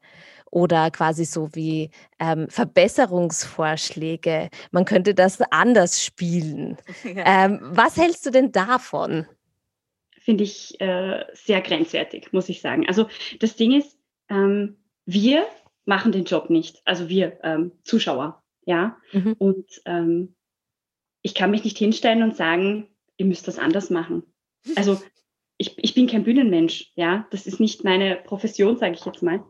[0.50, 4.48] oder quasi so wie ähm, Verbesserungsvorschläge.
[4.70, 6.76] Man könnte das anders spielen.
[7.04, 7.44] Ja.
[7.44, 9.26] Ähm, was hältst du denn davon?
[10.26, 12.84] Finde ich äh, sehr grenzwertig, muss ich sagen.
[12.88, 13.08] Also
[13.38, 13.96] das Ding ist,
[14.28, 15.46] ähm, wir
[15.84, 18.98] machen den Job nicht, also wir ähm, Zuschauer, ja.
[19.12, 19.34] Mhm.
[19.38, 20.34] Und ähm,
[21.22, 24.24] ich kann mich nicht hinstellen und sagen, ihr müsst das anders machen.
[24.74, 25.00] Also
[25.58, 27.28] ich, ich bin kein Bühnenmensch, ja.
[27.30, 29.44] Das ist nicht meine Profession, sage ich jetzt mal.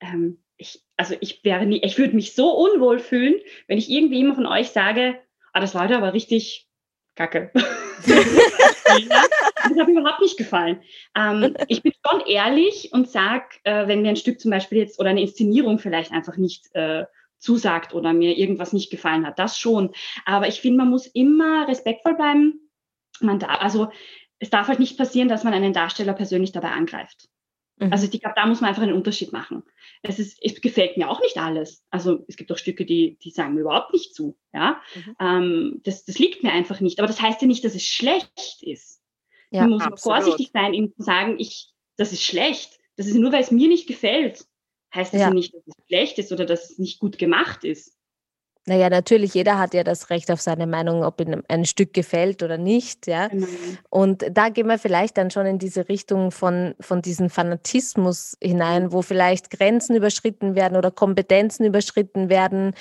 [0.00, 3.34] Ähm, ich, also ich wäre nie, ich würde mich so unwohl fühlen,
[3.66, 5.18] wenn ich irgendwie immer von euch sage,
[5.52, 6.70] ah, das war heute aber richtig
[7.16, 7.52] kacke.
[9.62, 10.82] das hat mir überhaupt nicht gefallen.
[11.16, 14.98] Ähm, ich bin schon ehrlich und sage, äh, wenn mir ein Stück zum Beispiel jetzt
[14.98, 17.04] oder eine Inszenierung vielleicht einfach nicht äh,
[17.38, 19.90] zusagt oder mir irgendwas nicht gefallen hat, das schon.
[20.24, 22.70] Aber ich finde, man muss immer respektvoll bleiben.
[23.20, 23.90] Man da, also
[24.38, 27.28] es darf halt nicht passieren, dass man einen Darsteller persönlich dabei angreift.
[27.76, 27.92] Mhm.
[27.92, 29.62] Also ich glaube, da muss man einfach einen Unterschied machen.
[30.02, 31.84] Es, ist, es gefällt mir auch nicht alles.
[31.90, 34.36] Also es gibt auch Stücke, die, die sagen mir überhaupt nicht zu.
[34.52, 34.80] Ja?
[34.94, 35.16] Mhm.
[35.20, 36.98] Ähm, das, das liegt mir einfach nicht.
[36.98, 39.01] Aber das heißt ja nicht, dass es schlecht ist.
[39.52, 40.24] Ja, man muss absolut.
[40.24, 42.78] vorsichtig sein, ihm zu sagen, ich, das ist schlecht.
[42.96, 44.46] Das ist nur, weil es mir nicht gefällt.
[44.94, 45.28] Heißt das ja.
[45.28, 47.96] ja nicht, dass es schlecht ist oder dass es nicht gut gemacht ist.
[48.64, 52.44] Naja, natürlich, jeder hat ja das Recht auf seine Meinung, ob ihm ein Stück gefällt
[52.44, 53.26] oder nicht, ja.
[53.26, 53.48] Genau.
[53.90, 58.92] Und da gehen wir vielleicht dann schon in diese Richtung von, von diesem Fanatismus hinein,
[58.92, 62.74] wo vielleicht Grenzen überschritten werden oder Kompetenzen überschritten werden,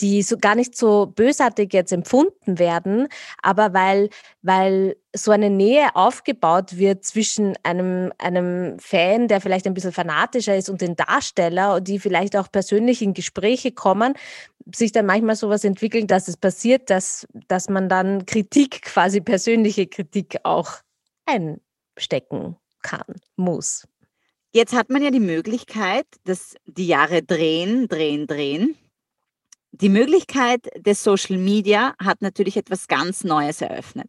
[0.00, 3.08] die so gar nicht so bösartig jetzt empfunden werden,
[3.42, 4.10] aber weil,
[4.42, 10.56] weil so eine Nähe aufgebaut wird zwischen einem, einem Fan, der vielleicht ein bisschen fanatischer
[10.56, 14.14] ist, und den Darsteller, die vielleicht auch persönlich in Gespräche kommen,
[14.74, 19.86] sich dann manchmal sowas entwickelt, dass es passiert, dass, dass man dann Kritik, quasi persönliche
[19.86, 20.72] Kritik auch
[21.26, 23.86] einstecken kann, muss.
[24.52, 28.76] Jetzt hat man ja die Möglichkeit, dass die Jahre drehen, drehen, drehen
[29.80, 34.08] die Möglichkeit des Social Media hat natürlich etwas ganz Neues eröffnet.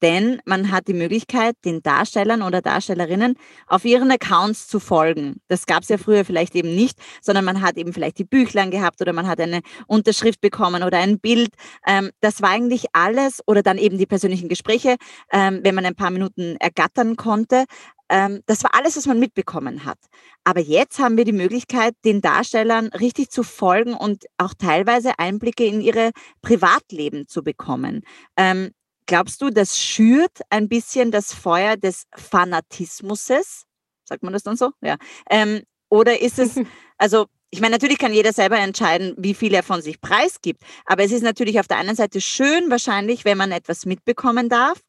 [0.00, 3.34] Denn man hat die Möglichkeit, den Darstellern oder Darstellerinnen
[3.66, 5.40] auf ihren Accounts zu folgen.
[5.48, 8.70] Das gab es ja früher vielleicht eben nicht, sondern man hat eben vielleicht die Büchlein
[8.70, 11.50] gehabt oder man hat eine Unterschrift bekommen oder ein Bild.
[11.84, 14.96] Ähm, das war eigentlich alles oder dann eben die persönlichen Gespräche,
[15.32, 17.64] ähm, wenn man ein paar Minuten ergattern konnte.
[18.08, 19.98] Ähm, das war alles, was man mitbekommen hat.
[20.44, 25.64] Aber jetzt haben wir die Möglichkeit, den Darstellern richtig zu folgen und auch teilweise Einblicke
[25.64, 28.02] in ihre Privatleben zu bekommen.
[28.36, 28.70] Ähm,
[29.06, 33.64] glaubst du, das schürt ein bisschen das Feuer des Fanatismuses?
[34.04, 34.70] Sagt man das dann so?
[34.80, 34.96] Ja.
[35.30, 36.58] Ähm, oder ist es,
[36.98, 40.62] also ich meine, natürlich kann jeder selber entscheiden, wie viel er von sich preisgibt.
[40.84, 44.80] Aber es ist natürlich auf der einen Seite schön wahrscheinlich, wenn man etwas mitbekommen darf.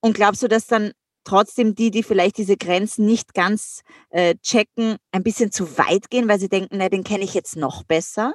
[0.00, 0.92] Und glaubst du, dass dann
[1.24, 6.28] trotzdem die, die vielleicht diese Grenzen nicht ganz äh, checken, ein bisschen zu weit gehen,
[6.28, 8.34] weil sie denken, na, den kenne ich jetzt noch besser?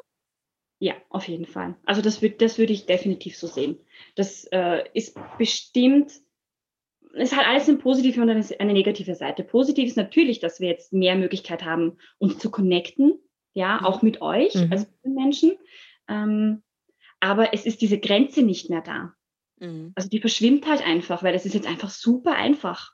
[0.80, 1.76] Ja, auf jeden Fall.
[1.86, 3.80] Also das, würd, das würde ich definitiv so sehen.
[4.16, 6.12] Das äh, ist bestimmt,
[7.14, 9.44] es hat alles eine positive und eine, eine, negative Seite.
[9.44, 13.20] Positiv ist natürlich, dass wir jetzt mehr Möglichkeit haben, uns zu connecten,
[13.54, 13.86] ja, mhm.
[13.86, 14.72] auch mit euch mhm.
[14.72, 15.58] als Menschen.
[16.08, 16.62] Ähm,
[17.20, 19.14] aber es ist diese Grenze nicht mehr da.
[19.60, 19.94] Mhm.
[19.96, 22.94] Also die verschwimmt halt einfach, weil es ist jetzt einfach super einfach.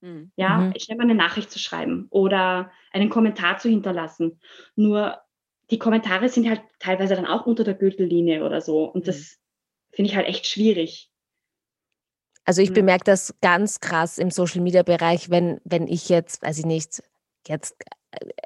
[0.00, 0.32] Mhm.
[0.36, 0.74] Ja, mhm.
[0.78, 4.40] schnell mal eine Nachricht zu schreiben oder einen Kommentar zu hinterlassen.
[4.74, 5.20] Nur
[5.70, 8.84] die Kommentare sind halt teilweise dann auch unter der Gürtellinie oder so.
[8.84, 9.96] Und das mhm.
[9.96, 11.10] finde ich halt echt schwierig.
[12.44, 16.58] Also ich bemerke das ganz krass im Social Media Bereich, wenn, wenn ich jetzt, weiß
[16.58, 17.02] ich nicht,
[17.46, 17.76] jetzt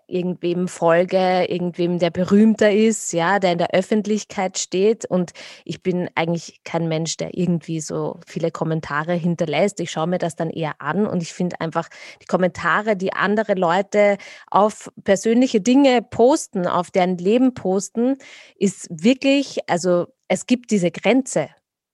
[0.06, 5.04] irgendwem folge, irgendwem, der berühmter ist, ja, der in der Öffentlichkeit steht.
[5.06, 5.32] Und
[5.64, 9.80] ich bin eigentlich kein Mensch, der irgendwie so viele Kommentare hinterlässt.
[9.80, 11.88] Ich schaue mir das dann eher an und ich finde einfach
[12.22, 14.18] die Kommentare, die andere Leute
[14.50, 18.16] auf persönliche Dinge posten, auf deren Leben posten,
[18.56, 21.48] ist wirklich, also es gibt diese Grenze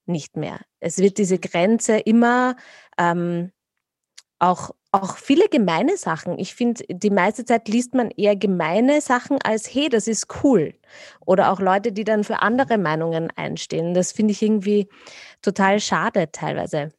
[0.07, 0.61] nicht mehr.
[0.81, 2.57] Es wird diese Grenze immer
[2.99, 3.53] ähm,
[4.41, 6.39] auch auch viele gemeine Sachen.
[6.39, 10.75] Ich finde, die meiste Zeit liest man eher gemeine Sachen als, hey, das ist cool.
[11.25, 13.95] Oder auch Leute, die dann für andere Meinungen einstehen.
[13.95, 14.89] Das finde ich irgendwie
[15.43, 16.93] total schade teilweise.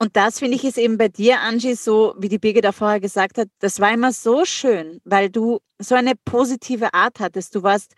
[0.00, 3.00] Und das finde ich ist eben bei dir, Angie, so wie die Birgit da vorher
[3.00, 7.54] gesagt hat, das war immer so schön, weil du so eine positive Art hattest.
[7.54, 7.94] Du warst,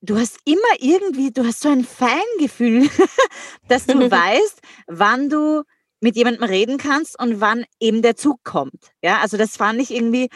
[0.00, 2.88] du hast immer irgendwie, du hast so ein Feingefühl,
[3.68, 5.62] dass du weißt, wann du
[6.04, 8.92] mit jemandem reden kannst und wann eben der Zug kommt.
[9.02, 10.28] Ja, also das fand ich irgendwie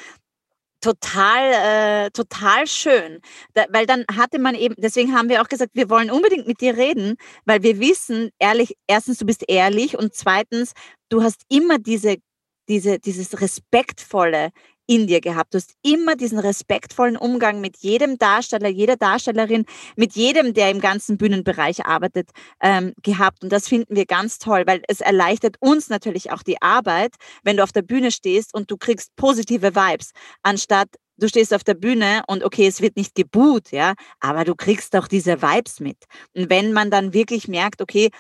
[0.81, 3.21] total, äh, total schön,
[3.53, 6.63] da, weil dann hatte man eben, deswegen haben wir auch gesagt, wir wollen unbedingt mit
[6.63, 10.73] dir reden, weil wir wissen, ehrlich, erstens, du bist ehrlich und zweitens,
[11.11, 12.17] du hast immer diese,
[12.71, 14.51] diese, dieses respektvolle
[14.89, 15.55] in dir gehabt.
[15.55, 20.81] Du hast immer diesen respektvollen Umgang mit jedem Darsteller, jeder Darstellerin, mit jedem, der im
[20.81, 23.45] ganzen Bühnenbereich arbeitet, ähm, gehabt.
[23.45, 27.59] Und das finden wir ganz toll, weil es erleichtert uns natürlich auch die Arbeit, wenn
[27.59, 31.75] du auf der Bühne stehst und du kriegst positive Vibes, anstatt du stehst auf der
[31.75, 35.99] Bühne und okay, es wird nicht gebuht, ja, aber du kriegst auch diese Vibes mit.
[36.35, 38.11] Und wenn man dann wirklich merkt, okay,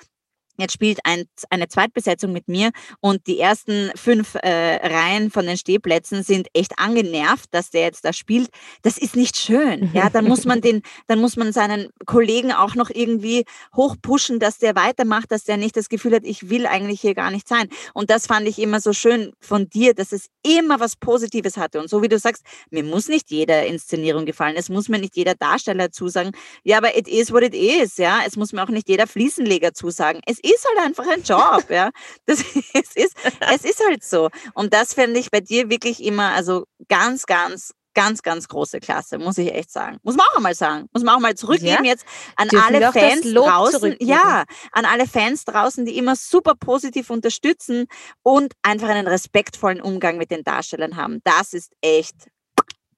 [0.59, 5.57] Jetzt spielt ein, eine Zweitbesetzung mit mir und die ersten fünf äh, Reihen von den
[5.57, 8.49] Stehplätzen sind echt angenervt, dass der jetzt da spielt.
[8.83, 9.91] Das ist nicht schön.
[9.95, 13.45] Ja, dann muss man den, dann muss man seinen Kollegen auch noch irgendwie
[13.75, 17.31] hochpushen, dass der weitermacht, dass der nicht das Gefühl hat, ich will eigentlich hier gar
[17.31, 17.69] nicht sein.
[17.95, 21.81] Und das fand ich immer so schön von dir, dass es immer was Positives hatte.
[21.81, 24.57] Und so wie du sagst, mir muss nicht jede Inszenierung gefallen.
[24.57, 26.33] Es muss mir nicht jeder Darsteller zusagen.
[26.65, 27.97] Ja, aber it is what it is.
[27.97, 30.21] Ja, es muss mir auch nicht jeder Fliesenleger zusagen.
[30.27, 31.91] Es ist halt einfach ein Job, ja.
[32.27, 32.41] Das,
[32.75, 33.17] es, ist,
[33.53, 34.29] es ist halt so.
[34.55, 39.19] Und das fände ich bei dir wirklich immer, also ganz, ganz, ganz, ganz große Klasse,
[39.19, 39.99] muss ich echt sagen.
[40.05, 40.87] Muss man auch mal sagen.
[40.93, 41.91] Muss man auch mal zurückgeben ja?
[41.91, 42.05] jetzt
[42.37, 43.97] an Dürfen alle Fans draußen.
[43.99, 47.87] Ja, an alle Fans draußen, die immer super positiv unterstützen
[48.23, 51.21] und einfach einen respektvollen Umgang mit den Darstellern haben.
[51.25, 52.29] Das ist echt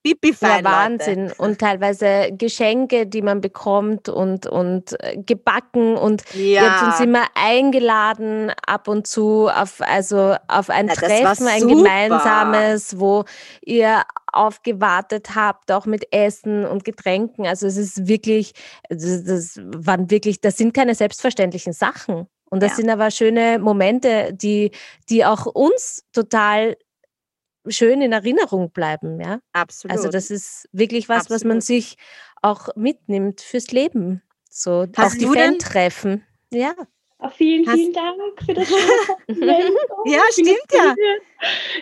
[0.03, 1.29] Pipi ja, Wahnsinn.
[1.29, 1.43] Leute.
[1.43, 5.97] Und teilweise Geschenke, die man bekommt und, und äh, gebacken.
[5.97, 6.41] Und ja.
[6.41, 11.69] ihr habt uns immer eingeladen, ab und zu auf, also auf ein ja, Treffen, ein
[11.69, 13.25] gemeinsames, wo
[13.63, 17.47] ihr aufgewartet habt, auch mit Essen und Getränken.
[17.47, 18.53] Also es ist wirklich,
[18.89, 22.27] das, das waren wirklich, das sind keine selbstverständlichen Sachen.
[22.51, 22.77] Und das ja.
[22.77, 24.73] sind aber schöne Momente, die,
[25.09, 26.77] die auch uns total
[27.69, 29.41] schön in Erinnerung bleiben, ja.
[29.53, 29.97] Absolut.
[29.97, 31.41] Also das ist wirklich was, Absolut.
[31.41, 31.97] was man sich
[32.43, 34.23] auch mitnimmt fürs Leben.
[34.49, 36.25] So Hast auch die Fan-Treffen.
[36.53, 36.75] Ja.
[37.23, 38.73] Oh, vielen, Hast vielen Dank für das.
[38.73, 40.95] Oh, ja, stimmt ja.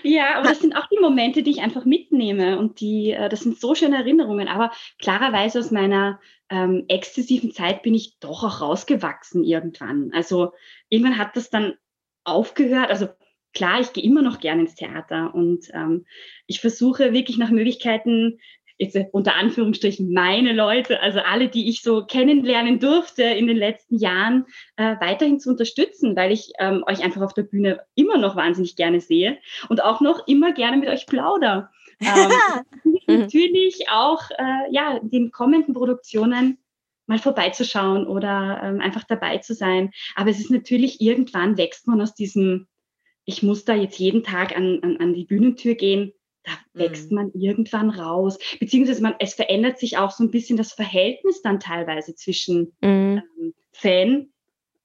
[0.02, 3.40] Ja, aber das sind auch die Momente, die ich einfach mitnehme und die, äh, das
[3.40, 4.48] sind so schöne Erinnerungen.
[4.48, 6.20] Aber klarerweise aus meiner
[6.50, 10.10] ähm, exzessiven Zeit bin ich doch auch rausgewachsen irgendwann.
[10.12, 10.52] Also
[10.88, 11.74] irgendwann hat das dann
[12.24, 12.90] aufgehört.
[12.90, 13.08] Also
[13.54, 16.04] klar, ich gehe immer noch gerne ins Theater und ähm,
[16.46, 18.38] ich versuche wirklich nach Möglichkeiten,
[18.78, 23.98] jetzt unter Anführungsstrichen meine Leute, also alle, die ich so kennenlernen durfte in den letzten
[23.98, 24.46] Jahren,
[24.76, 28.76] äh, weiterhin zu unterstützen, weil ich ähm, euch einfach auf der Bühne immer noch wahnsinnig
[28.76, 29.38] gerne sehe
[29.68, 31.70] und auch noch immer gerne mit euch plauder.
[32.00, 36.58] Ähm, natürlich auch äh, ja den kommenden Produktionen
[37.06, 39.90] mal vorbeizuschauen oder ähm, einfach dabei zu sein.
[40.14, 42.68] Aber es ist natürlich irgendwann wächst man aus diesem
[43.28, 46.14] ich muss da jetzt jeden Tag an, an, an die Bühnentür gehen,
[46.44, 47.14] da wächst mhm.
[47.14, 48.38] man irgendwann raus.
[48.58, 53.22] Beziehungsweise man, es verändert sich auch so ein bisschen das Verhältnis dann teilweise zwischen mhm.
[53.38, 54.32] ähm, Fan,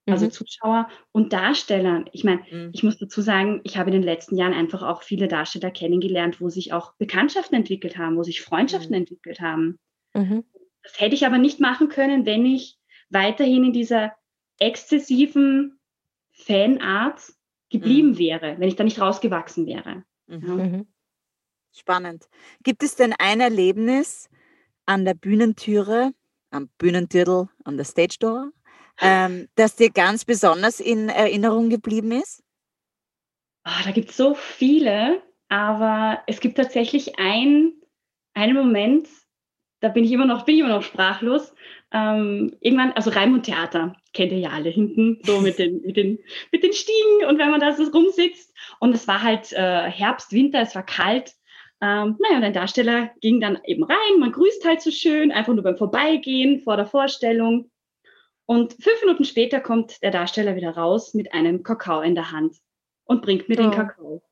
[0.06, 0.32] also mhm.
[0.32, 2.10] Zuschauer und Darstellern.
[2.12, 2.72] Ich meine, mhm.
[2.74, 6.42] ich muss dazu sagen, ich habe in den letzten Jahren einfach auch viele Darsteller kennengelernt,
[6.42, 9.04] wo sich auch Bekanntschaften entwickelt haben, wo sich Freundschaften mhm.
[9.04, 9.80] entwickelt haben.
[10.14, 10.44] Mhm.
[10.84, 12.78] Das hätte ich aber nicht machen können, wenn ich
[13.10, 14.12] weiterhin in dieser
[14.60, 15.80] exzessiven
[16.34, 17.22] Fanart
[17.74, 18.18] geblieben mhm.
[18.18, 20.04] wäre, wenn ich da nicht rausgewachsen wäre.
[20.28, 20.48] Mhm.
[20.48, 20.54] Ja.
[20.54, 20.88] Mhm.
[21.76, 22.30] Spannend.
[22.62, 24.30] Gibt es denn ein Erlebnis
[24.86, 26.14] an der Bühnentüre,
[26.52, 28.52] am Bühnentürtel, an der Stage Door,
[29.02, 32.44] ähm, das dir ganz besonders in Erinnerung geblieben ist?
[33.66, 37.74] Oh, da gibt es so viele, aber es gibt tatsächlich ein,
[38.36, 39.08] einen Moment,
[39.80, 41.56] da bin ich immer noch, bin ich immer noch sprachlos.
[41.94, 46.18] Ähm, irgendwann, also Raimund Theater kennt ihr ja alle hinten, so mit den, mit den,
[46.52, 48.52] mit den Stiegen und wenn man da so rumsitzt.
[48.80, 51.34] Und es war halt äh, Herbst, Winter, es war kalt.
[51.82, 55.54] Ähm, naja, und der Darsteller ging dann eben rein, man grüßt halt so schön, einfach
[55.54, 57.70] nur beim Vorbeigehen vor der Vorstellung.
[58.46, 62.58] Und fünf Minuten später kommt der Darsteller wieder raus mit einem Kakao in der Hand
[63.06, 63.62] und bringt mir oh.
[63.62, 64.24] den Kakao.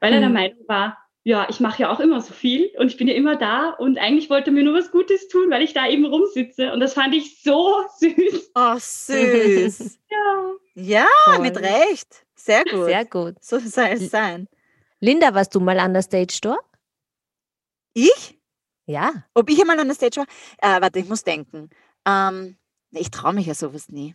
[0.00, 0.34] Weil er der hm.
[0.34, 3.36] Meinung war, ja, ich mache ja auch immer so viel und ich bin ja immer
[3.36, 6.80] da und eigentlich wollte mir nur was Gutes tun, weil ich da eben rumsitze und
[6.80, 8.52] das fand ich so süß.
[8.54, 9.98] Oh, süß.
[10.10, 10.52] ja.
[10.74, 11.40] Ja, Toll.
[11.40, 12.26] mit Recht.
[12.34, 12.86] Sehr gut.
[12.86, 13.34] Sehr gut.
[13.42, 14.48] So soll es sein.
[15.00, 16.58] Linda, warst du mal an der Stage Store?
[17.92, 18.38] Ich?
[18.86, 19.24] Ja.
[19.34, 20.26] Ob ich einmal an der Stage war?
[20.58, 21.68] Äh, warte, ich muss denken.
[22.06, 22.56] Ähm,
[22.92, 24.14] ich traue mich ja sowas nie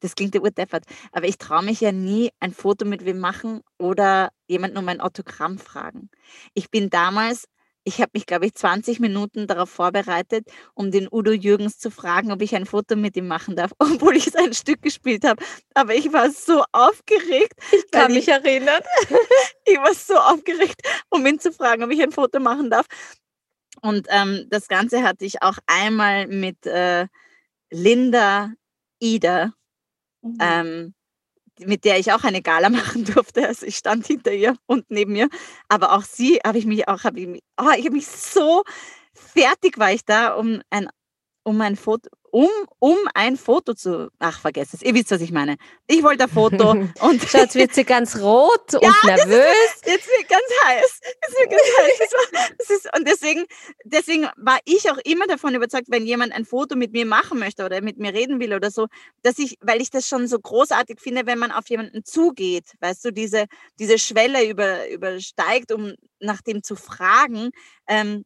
[0.00, 3.62] das klingt ja urdeppert, aber ich traue mich ja nie, ein Foto mit wem machen
[3.78, 6.10] oder jemanden um ein Autogramm fragen.
[6.54, 7.46] Ich bin damals
[7.84, 12.30] ich habe mich, glaube ich, 20 Minuten darauf vorbereitet, um den Udo Jürgens zu fragen,
[12.30, 15.42] ob ich ein Foto mit ihm machen darf, obwohl ich sein Stück gespielt habe.
[15.74, 17.54] Aber ich war so aufgeregt.
[17.72, 18.82] Ich kann mich ich, erinnern.
[19.64, 22.86] ich war so aufgeregt, um ihn zu fragen, ob ich ein Foto machen darf.
[23.82, 27.06] Und ähm, das Ganze hatte ich auch einmal mit äh,
[27.70, 28.52] Linda
[28.98, 29.54] Ida
[30.22, 30.38] Mhm.
[30.40, 30.94] Ähm,
[31.60, 33.46] mit der ich auch eine Gala machen durfte.
[33.46, 35.28] Also ich stand hinter ihr und neben mir.
[35.68, 37.28] Aber auch sie habe ich mich auch, habe ich,
[37.60, 38.62] oh, ich habe mich so
[39.14, 40.88] fertig war ich da, um ein,
[41.44, 44.10] um ein Foto, um, um ein Foto zu.
[44.18, 44.82] Ach, vergesst es.
[44.82, 45.56] Ihr wisst, was ich meine.
[45.86, 46.70] Ich wollte ein Foto
[47.00, 47.22] und.
[47.28, 49.46] Schaut, wird sie ganz rot und ja, nervös.
[49.74, 51.00] Ist, jetzt wird ganz heiß.
[51.02, 51.98] Jetzt wird ganz heiß.
[51.98, 53.44] Das war, das ist, und deswegen,
[53.84, 57.64] deswegen war ich auch immer davon überzeugt, wenn jemand ein Foto mit mir machen möchte
[57.64, 58.86] oder mit mir reden will oder so,
[59.22, 63.04] dass ich, weil ich das schon so großartig finde, wenn man auf jemanden zugeht, weißt
[63.04, 63.46] du, diese,
[63.78, 67.50] diese Schwelle über, übersteigt, um nach dem zu fragen,
[67.88, 68.24] ähm,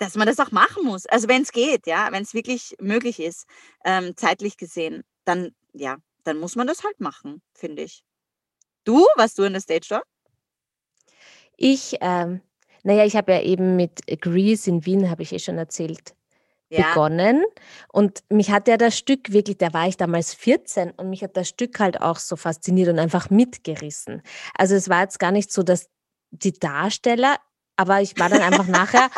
[0.00, 1.06] dass man das auch machen muss.
[1.06, 3.46] Also wenn es geht, ja, wenn es wirklich möglich ist,
[3.84, 8.02] ähm, zeitlich gesehen, dann ja, dann muss man das halt machen, finde ich.
[8.84, 10.02] Du, warst du in der Stage Door?
[11.56, 12.40] Ich, ähm,
[12.82, 16.14] naja, ich habe ja eben mit Grease in Wien, habe ich eh schon erzählt,
[16.70, 16.88] ja.
[16.88, 17.44] begonnen.
[17.92, 21.36] Und mich hat ja das Stück wirklich, da war ich damals 14 und mich hat
[21.36, 24.22] das Stück halt auch so fasziniert und einfach mitgerissen.
[24.56, 25.90] Also es war jetzt gar nicht so, dass
[26.30, 27.36] die Darsteller,
[27.76, 29.10] aber ich war dann einfach nachher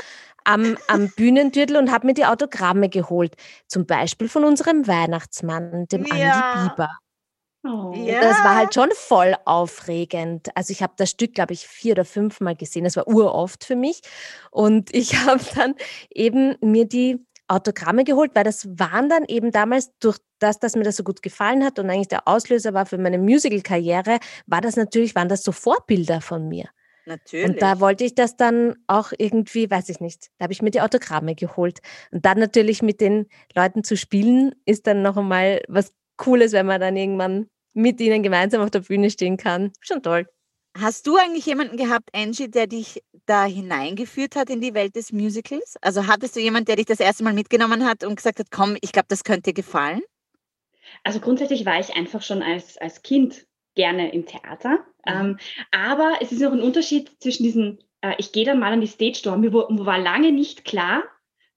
[0.44, 3.34] am, am Bühnentürtel und habe mir die Autogramme geholt.
[3.66, 6.52] Zum Beispiel von unserem Weihnachtsmann, dem ja.
[6.52, 6.90] Andi Bieber.
[7.64, 7.92] Oh.
[7.94, 8.20] Ja.
[8.20, 10.48] Das war halt schon voll aufregend.
[10.56, 12.84] Also ich habe das Stück, glaube ich, vier oder fünf Mal gesehen.
[12.84, 14.00] Das war uroft für mich.
[14.50, 15.74] Und ich habe dann
[16.10, 20.84] eben mir die Autogramme geholt, weil das waren dann eben damals durch das, dass mir
[20.84, 24.76] das so gut gefallen hat und eigentlich der Auslöser war für meine Musical-Karriere, war das
[24.76, 26.68] natürlich, waren das so Vorbilder von mir.
[27.06, 27.48] Natürlich.
[27.48, 30.70] Und da wollte ich das dann auch irgendwie, weiß ich nicht, da habe ich mir
[30.70, 31.80] die Autogramme geholt.
[32.10, 36.66] Und dann natürlich mit den Leuten zu spielen, ist dann noch einmal was Cooles, wenn
[36.66, 39.72] man dann irgendwann mit ihnen gemeinsam auf der Bühne stehen kann.
[39.80, 40.26] Schon toll.
[40.78, 45.12] Hast du eigentlich jemanden gehabt, Angie, der dich da hineingeführt hat in die Welt des
[45.12, 45.76] Musicals?
[45.82, 48.76] Also hattest du jemanden, der dich das erste Mal mitgenommen hat und gesagt hat, komm,
[48.80, 50.00] ich glaube, das könnte dir gefallen?
[51.04, 54.84] Also grundsätzlich war ich einfach schon als, als Kind gerne im Theater.
[55.06, 55.06] Mhm.
[55.06, 55.38] Ähm,
[55.70, 58.86] aber es ist noch ein Unterschied zwischen diesen, äh, ich gehe dann mal an die
[58.86, 59.38] Stage Door.
[59.38, 61.02] Mir, mir war lange nicht klar,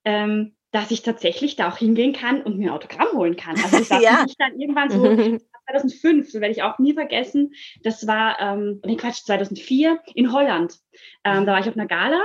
[0.04, 3.56] ähm, dass ich tatsächlich da auch hingehen kann und mir ein Autogramm holen kann.
[3.56, 4.26] Also das ja.
[4.28, 5.00] ich dann irgendwann so
[5.66, 7.54] 2005, so werde ich auch nie vergessen.
[7.84, 10.78] Das war, ähm, nee, Quatsch, 2004 in Holland.
[11.24, 12.22] Ähm, da war ich auf einer Gala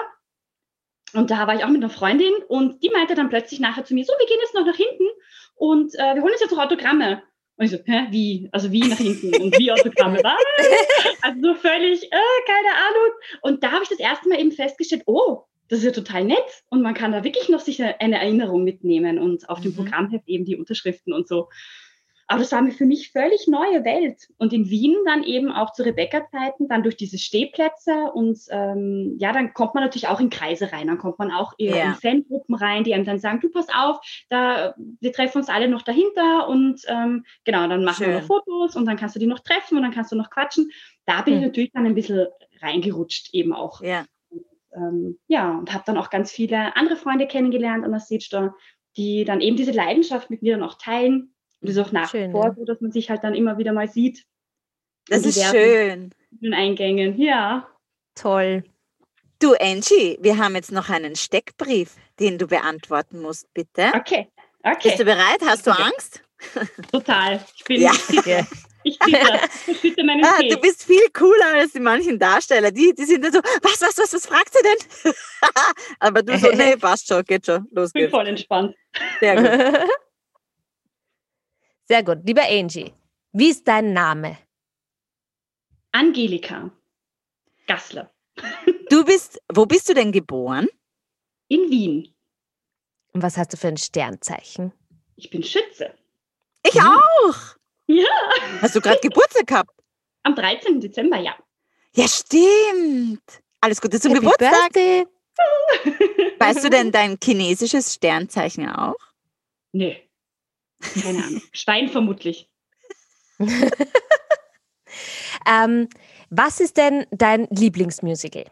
[1.15, 3.95] und da war ich auch mit einer Freundin und die meinte dann plötzlich nachher zu
[3.95, 5.07] mir, so, wir gehen jetzt noch nach hinten
[5.57, 7.23] und äh, wir holen uns jetzt noch Autogramme.
[7.61, 8.49] Und ich so, hä, wie?
[8.53, 10.19] Also wie nach hinten und wie Autogramme?
[10.23, 11.19] Was?
[11.21, 13.13] Also so völlig, äh, keine Ahnung.
[13.43, 16.65] Und da habe ich das erste Mal eben festgestellt, oh, das ist ja total nett
[16.71, 19.77] und man kann da wirklich noch sich eine Erinnerung mitnehmen und auf dem mhm.
[19.77, 21.51] Programmheft eben die Unterschriften und so.
[22.31, 24.29] Aber das war mir für mich völlig neue Welt.
[24.39, 29.33] Und in Wien dann eben auch zu Rebecca-Zeiten, dann durch diese Stehplätze und ähm, ja,
[29.33, 30.87] dann kommt man natürlich auch in Kreise rein.
[30.87, 31.85] Dann kommt man auch eher ja.
[31.87, 35.67] in Fangruppen rein, die einem dann sagen, du pass auf, da, wir treffen uns alle
[35.67, 38.13] noch dahinter und ähm, genau, dann machen Schön.
[38.13, 40.31] wir noch Fotos und dann kannst du die noch treffen und dann kannst du noch
[40.31, 40.71] quatschen.
[41.07, 41.41] Da bin hm.
[41.41, 42.29] ich natürlich dann ein bisschen
[42.63, 43.83] reingerutscht eben auch.
[43.83, 44.05] Ja.
[44.29, 44.45] Und,
[44.77, 48.53] ähm, ja, und habe dann auch ganz viele andere Freunde kennengelernt an der Stage
[48.97, 52.13] die dann eben diese Leidenschaft mit mir dann auch teilen und das ist auch nach
[52.15, 54.25] wie vor so, dass man sich halt dann immer wieder mal sieht.
[55.09, 56.11] Das ist schön.
[56.31, 57.69] In den Eingängen, ja.
[58.15, 58.65] Toll.
[59.41, 63.91] Du, Angie, wir haben jetzt noch einen Steckbrief, den du beantworten musst, bitte.
[63.95, 64.29] Okay.
[64.63, 64.79] okay.
[64.83, 65.41] Bist du bereit?
[65.45, 66.23] Hast du Angst?
[66.93, 67.45] Total.
[67.57, 67.93] Ich bin ja.
[68.83, 69.41] Ich zitter.
[69.67, 72.71] Ich meinen ah, Du bist viel cooler als die manchen Darsteller.
[72.71, 75.13] Die, die sind dann so, was, was, was, was fragt sie denn?
[76.01, 78.07] Aber du so, nee, passt schon, geht schon, los geht's.
[78.07, 78.75] Ich bin voll entspannt.
[79.21, 79.91] Sehr gut.
[81.91, 82.19] Sehr gut.
[82.25, 82.95] Lieber Angie,
[83.33, 84.39] wie ist dein Name?
[85.91, 86.71] Angelika
[87.67, 88.13] Gassler.
[88.91, 90.69] Du bist, wo bist du denn geboren?
[91.49, 92.13] In Wien.
[93.13, 94.73] Und was hast du für ein Sternzeichen?
[95.15, 95.95] Ich bin Schütze.
[96.65, 96.81] Ich mhm.
[96.81, 97.37] auch.
[97.87, 98.09] Ja.
[98.61, 99.71] Hast du gerade Geburtstag gehabt?
[100.25, 100.81] Am 13.
[100.81, 101.37] Dezember, ja.
[101.95, 103.43] Ja, stimmt.
[103.61, 104.73] Alles Gute zum Happy Geburtstag.
[104.73, 105.07] Birthday.
[106.39, 108.99] Weißt du denn dein chinesisches Sternzeichen auch?
[109.71, 110.10] Nee.
[110.81, 111.43] Keine Ahnung.
[111.53, 112.49] Stein vermutlich.
[115.47, 115.89] ähm,
[116.31, 118.47] was ist denn dein Lieblingsmusical?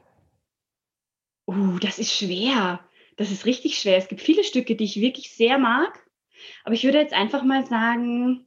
[1.46, 2.80] Uh, das ist schwer.
[3.16, 3.96] Das ist richtig schwer.
[3.96, 6.04] Es gibt viele Stücke, die ich wirklich sehr mag.
[6.64, 8.46] Aber ich würde jetzt einfach mal sagen,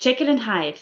[0.00, 0.78] Jekyll and Hyde.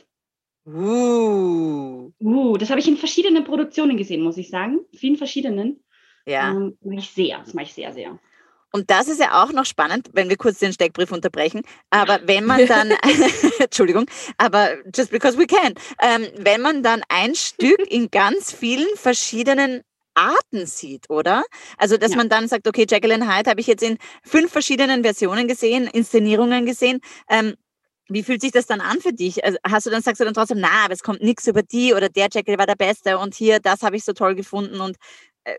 [0.66, 2.12] Uh.
[2.20, 4.80] Uh, das habe ich in verschiedenen Produktionen gesehen, muss ich sagen.
[4.94, 5.82] Vielen verschiedenen.
[6.26, 6.50] Ja.
[6.50, 7.38] Ähm, mag ich sehr.
[7.38, 8.18] Das mag ich sehr, sehr.
[8.72, 11.62] Und das ist ja auch noch spannend, wenn wir kurz den Steckbrief unterbrechen.
[11.90, 12.92] Aber wenn man dann,
[13.58, 14.06] Entschuldigung,
[14.38, 19.82] aber just because we can, ähm, wenn man dann ein Stück in ganz vielen verschiedenen
[20.14, 21.44] Arten sieht, oder?
[21.78, 22.16] Also, dass ja.
[22.16, 26.66] man dann sagt, okay, Jacqueline Hyde habe ich jetzt in fünf verschiedenen Versionen gesehen, Inszenierungen
[26.66, 27.00] gesehen.
[27.28, 27.54] Ähm,
[28.10, 29.44] wie fühlt sich das dann an für dich?
[29.44, 31.94] Also hast du dann, sagst du dann trotzdem, na, aber es kommt nichts über die
[31.94, 34.96] oder der Jekyll war der Beste und hier, das habe ich so toll gefunden und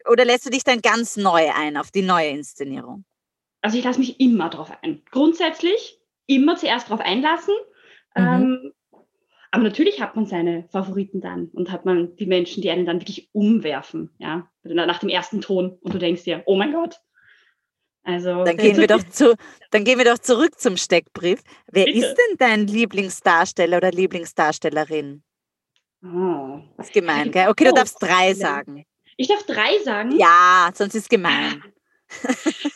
[0.09, 3.05] oder lässt du dich dann ganz neu ein auf die neue Inszenierung?
[3.61, 5.03] Also ich lasse mich immer drauf ein.
[5.11, 7.53] Grundsätzlich immer zuerst drauf einlassen.
[8.15, 8.23] Mhm.
[8.23, 8.73] Ähm,
[9.51, 13.01] aber natürlich hat man seine Favoriten dann und hat man die Menschen, die einen dann
[13.01, 17.01] wirklich umwerfen, ja, nach dem ersten Ton und du denkst dir, oh mein Gott.
[18.03, 19.35] Also dann gehen wir doch zu,
[19.69, 21.41] dann gehen wir doch zurück zum Steckbrief.
[21.71, 21.99] Wer Bitte?
[21.99, 25.21] ist denn dein Lieblingsdarsteller oder Lieblingsdarstellerin?
[26.03, 26.61] Oh.
[26.77, 27.49] Das ist gemein, gell?
[27.49, 28.85] Okay, du darfst drei sagen.
[29.21, 30.17] Ich darf drei sagen?
[30.17, 31.63] Ja, sonst ist gemein.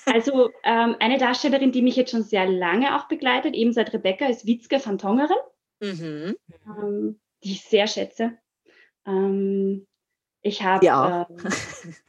[0.06, 4.28] Also ähm, eine Darstellerin, die mich jetzt schon sehr lange auch begleitet, eben seit Rebecca,
[4.28, 5.36] ist Witzke van Tongeren,
[5.82, 6.38] mhm.
[6.66, 8.38] ähm, die ich sehr schätze.
[9.06, 9.86] Ähm,
[10.42, 11.28] ich habe ja.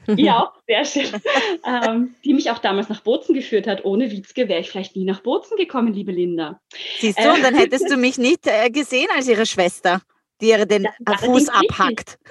[0.07, 1.21] Äh, ja auch sehr schön,
[1.67, 3.85] ähm, die mich auch damals nach Bozen geführt hat.
[3.85, 6.61] Ohne Witzke wäre ich vielleicht nie nach Bozen gekommen, liebe Linda.
[7.01, 10.01] Siehst du, äh, und dann hättest du mich nicht äh, gesehen als ihre Schwester.
[10.41, 12.19] Die ihr den Fuß abhackt.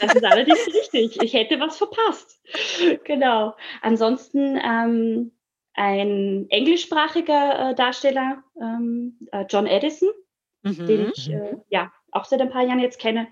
[0.00, 1.22] Das ist allerdings richtig.
[1.22, 2.40] Ich hätte was verpasst.
[3.04, 3.54] Genau.
[3.82, 5.32] Ansonsten ähm,
[5.74, 10.08] ein englischsprachiger äh, Darsteller, ähm, äh, John Edison,
[10.62, 10.86] mhm.
[10.86, 13.28] den ich äh, ja auch seit ein paar Jahren jetzt kenne,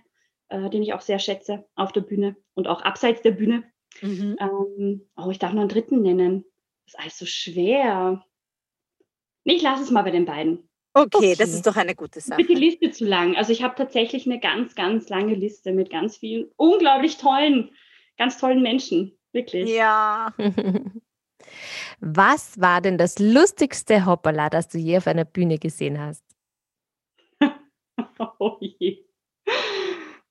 [0.48, 3.64] äh, den ich auch sehr schätze auf der Bühne und auch abseits der Bühne.
[4.00, 4.36] Mhm.
[4.38, 6.44] Ähm, oh, ich darf noch einen dritten nennen.
[6.84, 8.24] Das ist alles so schwer.
[9.42, 10.68] Ich lasse es mal bei den beiden.
[10.96, 12.40] Okay, okay, das ist doch eine gute Sache.
[12.40, 13.36] Ist die Liste zu lang?
[13.36, 17.70] Also ich habe tatsächlich eine ganz, ganz lange Liste mit ganz vielen unglaublich tollen,
[18.16, 19.12] ganz tollen Menschen.
[19.32, 19.68] Wirklich.
[19.68, 20.32] Ja.
[22.00, 26.24] Was war denn das lustigste Hoppala, das du je auf einer Bühne gesehen hast?
[28.38, 29.04] oh je.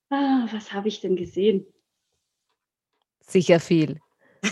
[0.10, 1.66] Ah, was habe ich denn gesehen?
[3.20, 4.00] Sicher viel.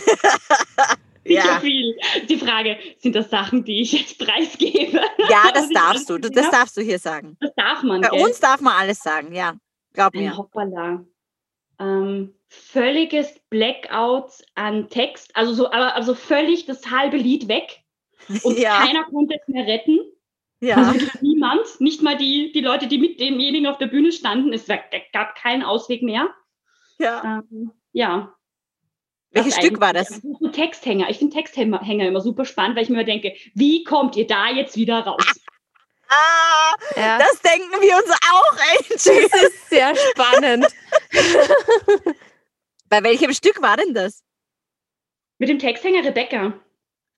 [1.26, 1.60] Sicher ja.
[1.60, 1.96] viel.
[2.28, 5.00] Die Frage, sind das Sachen, die ich jetzt preisgebe?
[5.28, 6.18] Ja, das darfst du.
[6.18, 7.36] Das darfst du hier sagen.
[7.40, 8.02] Das darf man.
[8.02, 8.24] Bei gell?
[8.24, 9.54] uns darf man alles sagen, ja.
[9.92, 10.30] Glaub mir.
[10.30, 11.04] Ein Hoppala.
[11.80, 17.82] Ähm, völliges Blackout an Text, also so, aber also völlig das halbe Lied weg
[18.42, 18.84] und ja.
[18.84, 19.98] keiner konnte es mehr retten.
[20.60, 20.76] Ja.
[20.76, 24.52] Also niemand, nicht mal die, die Leute, die mit demjenigen auf der Bühne standen.
[24.52, 26.32] Es gab keinen Ausweg mehr.
[26.98, 27.42] Ja.
[27.50, 28.34] Ähm, ja.
[29.34, 30.20] Welches Stück war das?
[30.40, 31.10] So Texthänger.
[31.10, 34.76] Ich finde Texthänger immer super spannend, weil ich mir denke, wie kommt ihr da jetzt
[34.76, 35.24] wieder raus?
[36.08, 37.18] Ah, ja.
[37.18, 39.28] das denken wir uns auch, Angie.
[39.30, 40.66] Das ist sehr spannend.
[42.88, 44.22] Bei welchem Stück war denn das?
[45.38, 46.52] Mit dem Texthänger Rebecca.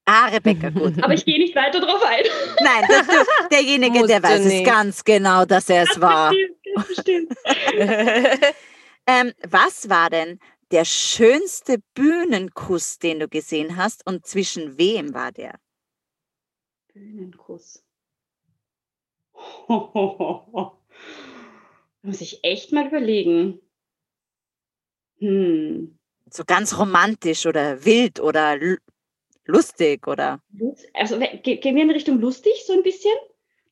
[0.06, 1.02] Ah, Rebecca, gut.
[1.02, 2.24] Aber ich gehe nicht weiter drauf ein.
[2.62, 6.32] Nein, das, du, derjenige, der weiß es ganz genau, dass er es das war.
[6.86, 7.36] Bestimmt, bestimmt.
[9.06, 10.38] ähm, was war denn
[10.70, 15.58] der schönste Bühnenkuss, den du gesehen hast und zwischen wem war der?
[16.92, 17.84] Bühnenkuss.
[22.02, 23.60] Muss ich echt mal überlegen.
[25.18, 25.98] Hm.
[26.30, 28.58] So ganz romantisch oder wild oder
[29.44, 30.40] lustig oder?
[30.94, 33.14] Also gehen wir in Richtung lustig so ein bisschen?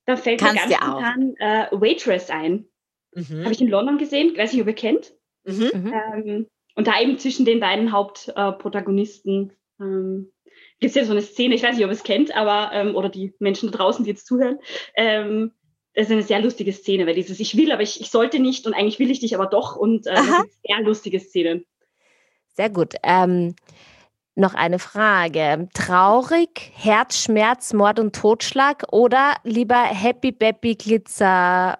[0.07, 2.66] Da fällt Kannst mir ganz spontan äh, Waitress ein.
[3.14, 3.45] Mhm.
[3.45, 5.14] Habe ich in London gesehen, weiß nicht, ob ihr kennt.
[5.45, 5.70] Mhm.
[5.72, 5.92] mhm.
[5.92, 10.33] Ähm, und da eben zwischen den beiden Hauptprotagonisten äh, ähm,
[10.81, 12.95] gibt es ja so eine Szene, ich weiß nicht, ob ihr es kennt, aber, ähm,
[12.95, 14.59] oder die Menschen da draußen, die jetzt zuhören,
[14.97, 15.53] ähm,
[15.95, 18.66] das ist eine sehr lustige Szene, weil dieses Ich will, aber ich, ich sollte nicht
[18.66, 21.64] und eigentlich will ich dich aber doch und äh, das sind sehr lustige Szenen.
[22.55, 22.95] Sehr gut.
[23.03, 23.55] Ähm,
[24.35, 25.68] noch eine Frage.
[25.75, 31.79] Traurig, Herzschmerz, Mord und Totschlag oder lieber Happy Baby Glitzer,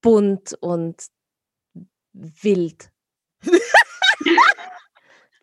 [0.00, 0.96] bunt und
[2.12, 2.91] wild?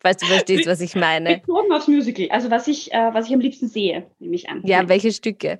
[0.00, 1.40] Falls du verstehst, was ich meine.
[1.40, 4.62] Bezogen aufs Musical, also was ich, äh, was ich am liebsten sehe, nehme ich an.
[4.64, 5.58] Ja, welche Stücke?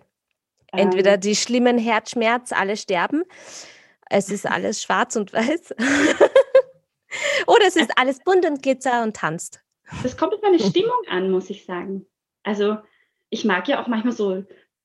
[0.73, 1.21] Entweder ähm.
[1.21, 3.25] die schlimmen Herzschmerz, alle sterben,
[4.09, 5.75] es ist alles schwarz und weiß.
[7.47, 9.61] Oder es ist alles bunt und glitzer und tanzt.
[10.03, 12.07] Das kommt auf meine Stimmung an, muss ich sagen.
[12.43, 12.79] Also
[13.29, 14.45] ich mag ja auch manchmal so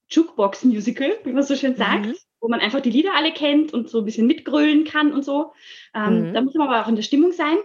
[0.09, 2.15] Jukebox-Musical, wie man so schön sagt, mhm.
[2.45, 5.53] Wo man einfach die Lieder alle kennt und so ein bisschen mitgrölen kann und so.
[5.95, 6.33] Ähm, mhm.
[6.35, 7.57] Da muss man aber auch in der Stimmung sein.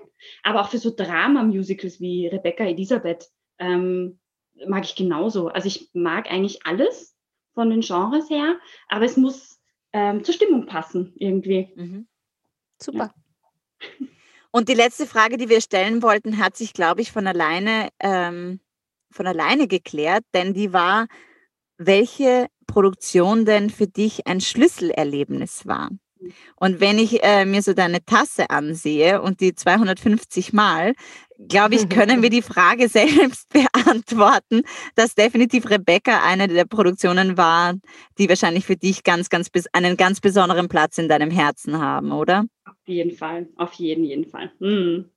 [0.43, 3.28] Aber auch für so Drama-Musicals wie Rebecca Elisabeth
[3.59, 4.18] ähm,
[4.66, 5.49] mag ich genauso.
[5.49, 7.14] Also ich mag eigentlich alles
[7.53, 8.59] von den Genres her,
[8.89, 9.61] aber es muss
[9.93, 11.68] ähm, zur Stimmung passen irgendwie.
[11.76, 12.09] Mhm.
[12.81, 13.12] Super.
[13.78, 14.07] Ja.
[14.51, 18.61] Und die letzte Frage, die wir stellen wollten, hat sich, glaube ich, von alleine, ähm,
[19.11, 21.07] von alleine geklärt, denn die war,
[21.76, 25.90] welche Produktion denn für dich ein Schlüsselerlebnis war.
[26.56, 30.92] Und wenn ich äh, mir so deine Tasse ansehe und die 250 Mal,
[31.48, 34.62] glaube ich, können wir die Frage selbst beantworten,
[34.94, 37.74] dass definitiv Rebecca eine der Produktionen war,
[38.18, 42.44] die wahrscheinlich für dich ganz, ganz einen ganz besonderen Platz in deinem Herzen haben, oder?
[42.90, 44.52] jeden Fall, auf jeden, jeden Fall.
[44.58, 45.10] Mhm.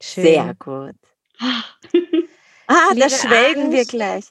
[0.00, 0.96] Sehr gut.
[1.40, 4.26] ah, da schwelgen wir gleich.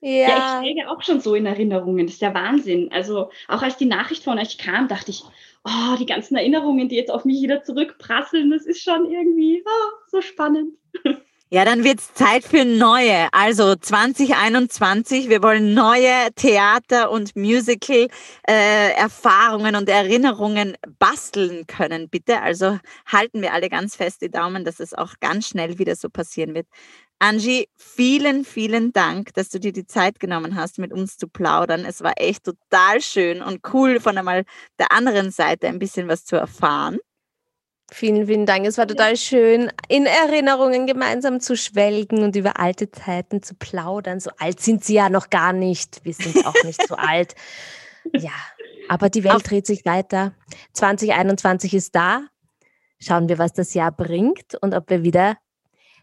[0.00, 0.10] Ja.
[0.10, 2.06] ja, ich schwelge auch schon so in Erinnerungen.
[2.06, 2.90] Das ist der Wahnsinn.
[2.92, 5.22] Also auch als die Nachricht von euch kam, dachte ich,
[5.64, 10.10] oh, die ganzen Erinnerungen, die jetzt auf mich wieder zurückprasseln, das ist schon irgendwie oh,
[10.10, 10.74] so spannend.
[11.50, 13.26] Ja, dann wird es Zeit für neue.
[13.32, 22.42] Also 2021, wir wollen neue Theater- und Musical-Erfahrungen äh, und Erinnerungen basteln können, bitte.
[22.42, 26.10] Also halten wir alle ganz fest die Daumen, dass es auch ganz schnell wieder so
[26.10, 26.66] passieren wird.
[27.20, 31.84] Angie, vielen, vielen Dank, dass du dir die Zeit genommen hast, mit uns zu plaudern.
[31.84, 34.44] Es war echt total schön und cool, von einmal
[34.78, 36.98] der anderen Seite ein bisschen was zu erfahren.
[37.90, 38.66] Vielen, vielen Dank.
[38.66, 44.20] Es war total schön, in Erinnerungen gemeinsam zu schwelgen und über alte Zeiten zu plaudern.
[44.20, 46.04] So alt sind sie ja noch gar nicht.
[46.04, 47.34] Wir sind auch nicht so alt.
[48.12, 48.32] Ja,
[48.88, 50.34] aber die Welt Auf dreht sich weiter.
[50.74, 52.26] 2021 ist da.
[53.00, 55.38] Schauen wir, was das Jahr bringt und ob wir wieder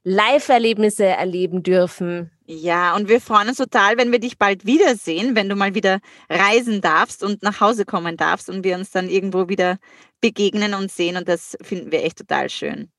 [0.05, 2.29] Live-Erlebnisse erleben dürfen.
[2.45, 5.99] Ja, und wir freuen uns total, wenn wir dich bald wiedersehen, wenn du mal wieder
[6.29, 9.77] reisen darfst und nach Hause kommen darfst und wir uns dann irgendwo wieder
[10.21, 11.17] begegnen und sehen.
[11.17, 12.89] Und das finden wir echt total schön.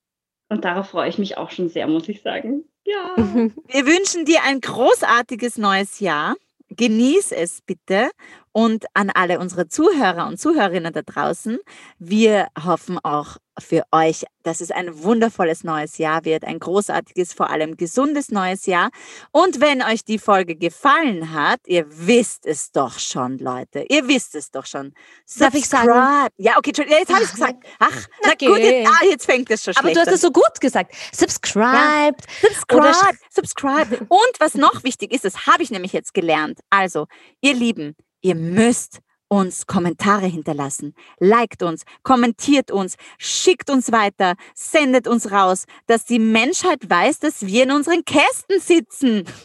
[0.49, 2.65] Und darauf freue ich mich auch schon sehr, muss ich sagen.
[2.85, 3.15] Ja.
[3.17, 6.35] Wir wünschen dir ein großartiges neues Jahr.
[6.71, 8.11] Genieß es bitte
[8.57, 11.59] und an alle unsere Zuhörer und Zuhörerinnen da draußen.
[11.99, 17.51] Wir hoffen auch für euch, dass es ein wundervolles neues Jahr wird, ein großartiges, vor
[17.51, 18.89] allem gesundes neues Jahr.
[19.31, 23.85] Und wenn euch die Folge gefallen hat, ihr wisst es doch schon, Leute.
[23.91, 24.95] Ihr wisst es doch schon.
[25.27, 25.45] Subscribe.
[25.45, 26.29] Darf ich sagen?
[26.39, 27.63] Ja, okay, jetzt habe ich es gesagt.
[27.79, 28.47] Ach, na okay.
[28.47, 30.95] gut, jetzt, ah, jetzt fängt es schon schlecht Aber du hast es so gut gesagt.
[31.13, 32.17] Subscribe.
[32.17, 32.49] Ja.
[32.49, 33.19] Subscribe.
[33.29, 33.99] Subscribe.
[34.09, 36.61] Und was noch wichtig ist, das habe ich nämlich jetzt gelernt.
[36.71, 37.07] Also,
[37.43, 37.95] ihr Lieben,
[38.27, 40.95] ihr müsst uns Kommentare hinterlassen.
[41.19, 47.47] Liked uns, kommentiert uns, schickt uns weiter, sendet uns raus, dass die Menschheit weiß, dass
[47.47, 49.25] wir in unseren Kästen sitzen.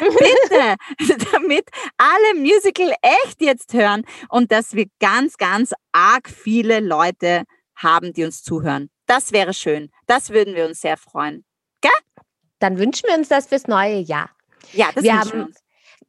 [0.00, 0.76] Bitte,
[1.32, 7.44] damit alle Musical echt jetzt hören und dass wir ganz, ganz arg viele Leute
[7.76, 8.90] haben, die uns zuhören.
[9.06, 9.90] Das wäre schön.
[10.06, 11.44] Das würden wir uns sehr freuen.
[11.80, 11.90] Gell?
[12.60, 14.30] Dann wünschen wir uns das fürs neue Jahr.
[14.72, 15.63] Ja, das wir haben wir uns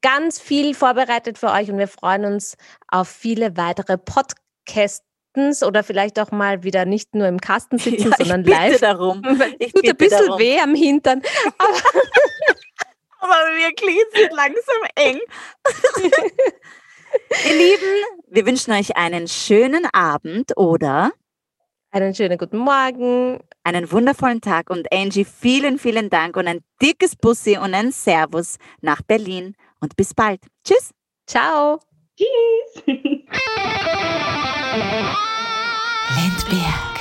[0.06, 5.02] ganz viel vorbereitet für euch und wir freuen uns auf viele weitere Podcasts
[5.66, 8.80] oder vielleicht auch mal wieder nicht nur im Kasten sitzen, ja, sondern ich live.
[8.80, 9.24] Darum.
[9.58, 10.40] Ich tut ein bisschen darum.
[10.40, 11.24] weh am Hintern.
[11.58, 11.74] Aber,
[13.20, 15.20] aber wirklich, es wird langsam eng.
[17.48, 21.14] Ihr Lieben, wir wünschen euch einen schönen Abend oder
[21.90, 27.16] einen schönen guten Morgen, einen wundervollen Tag und Angie, vielen, vielen Dank und ein dickes
[27.16, 29.56] Bussi und ein Servus nach Berlin
[29.86, 30.42] und bis bald.
[30.64, 30.92] Tschüss.
[31.28, 31.80] Ciao.
[32.18, 32.84] Tschüss.
[36.16, 36.96] Lindberg.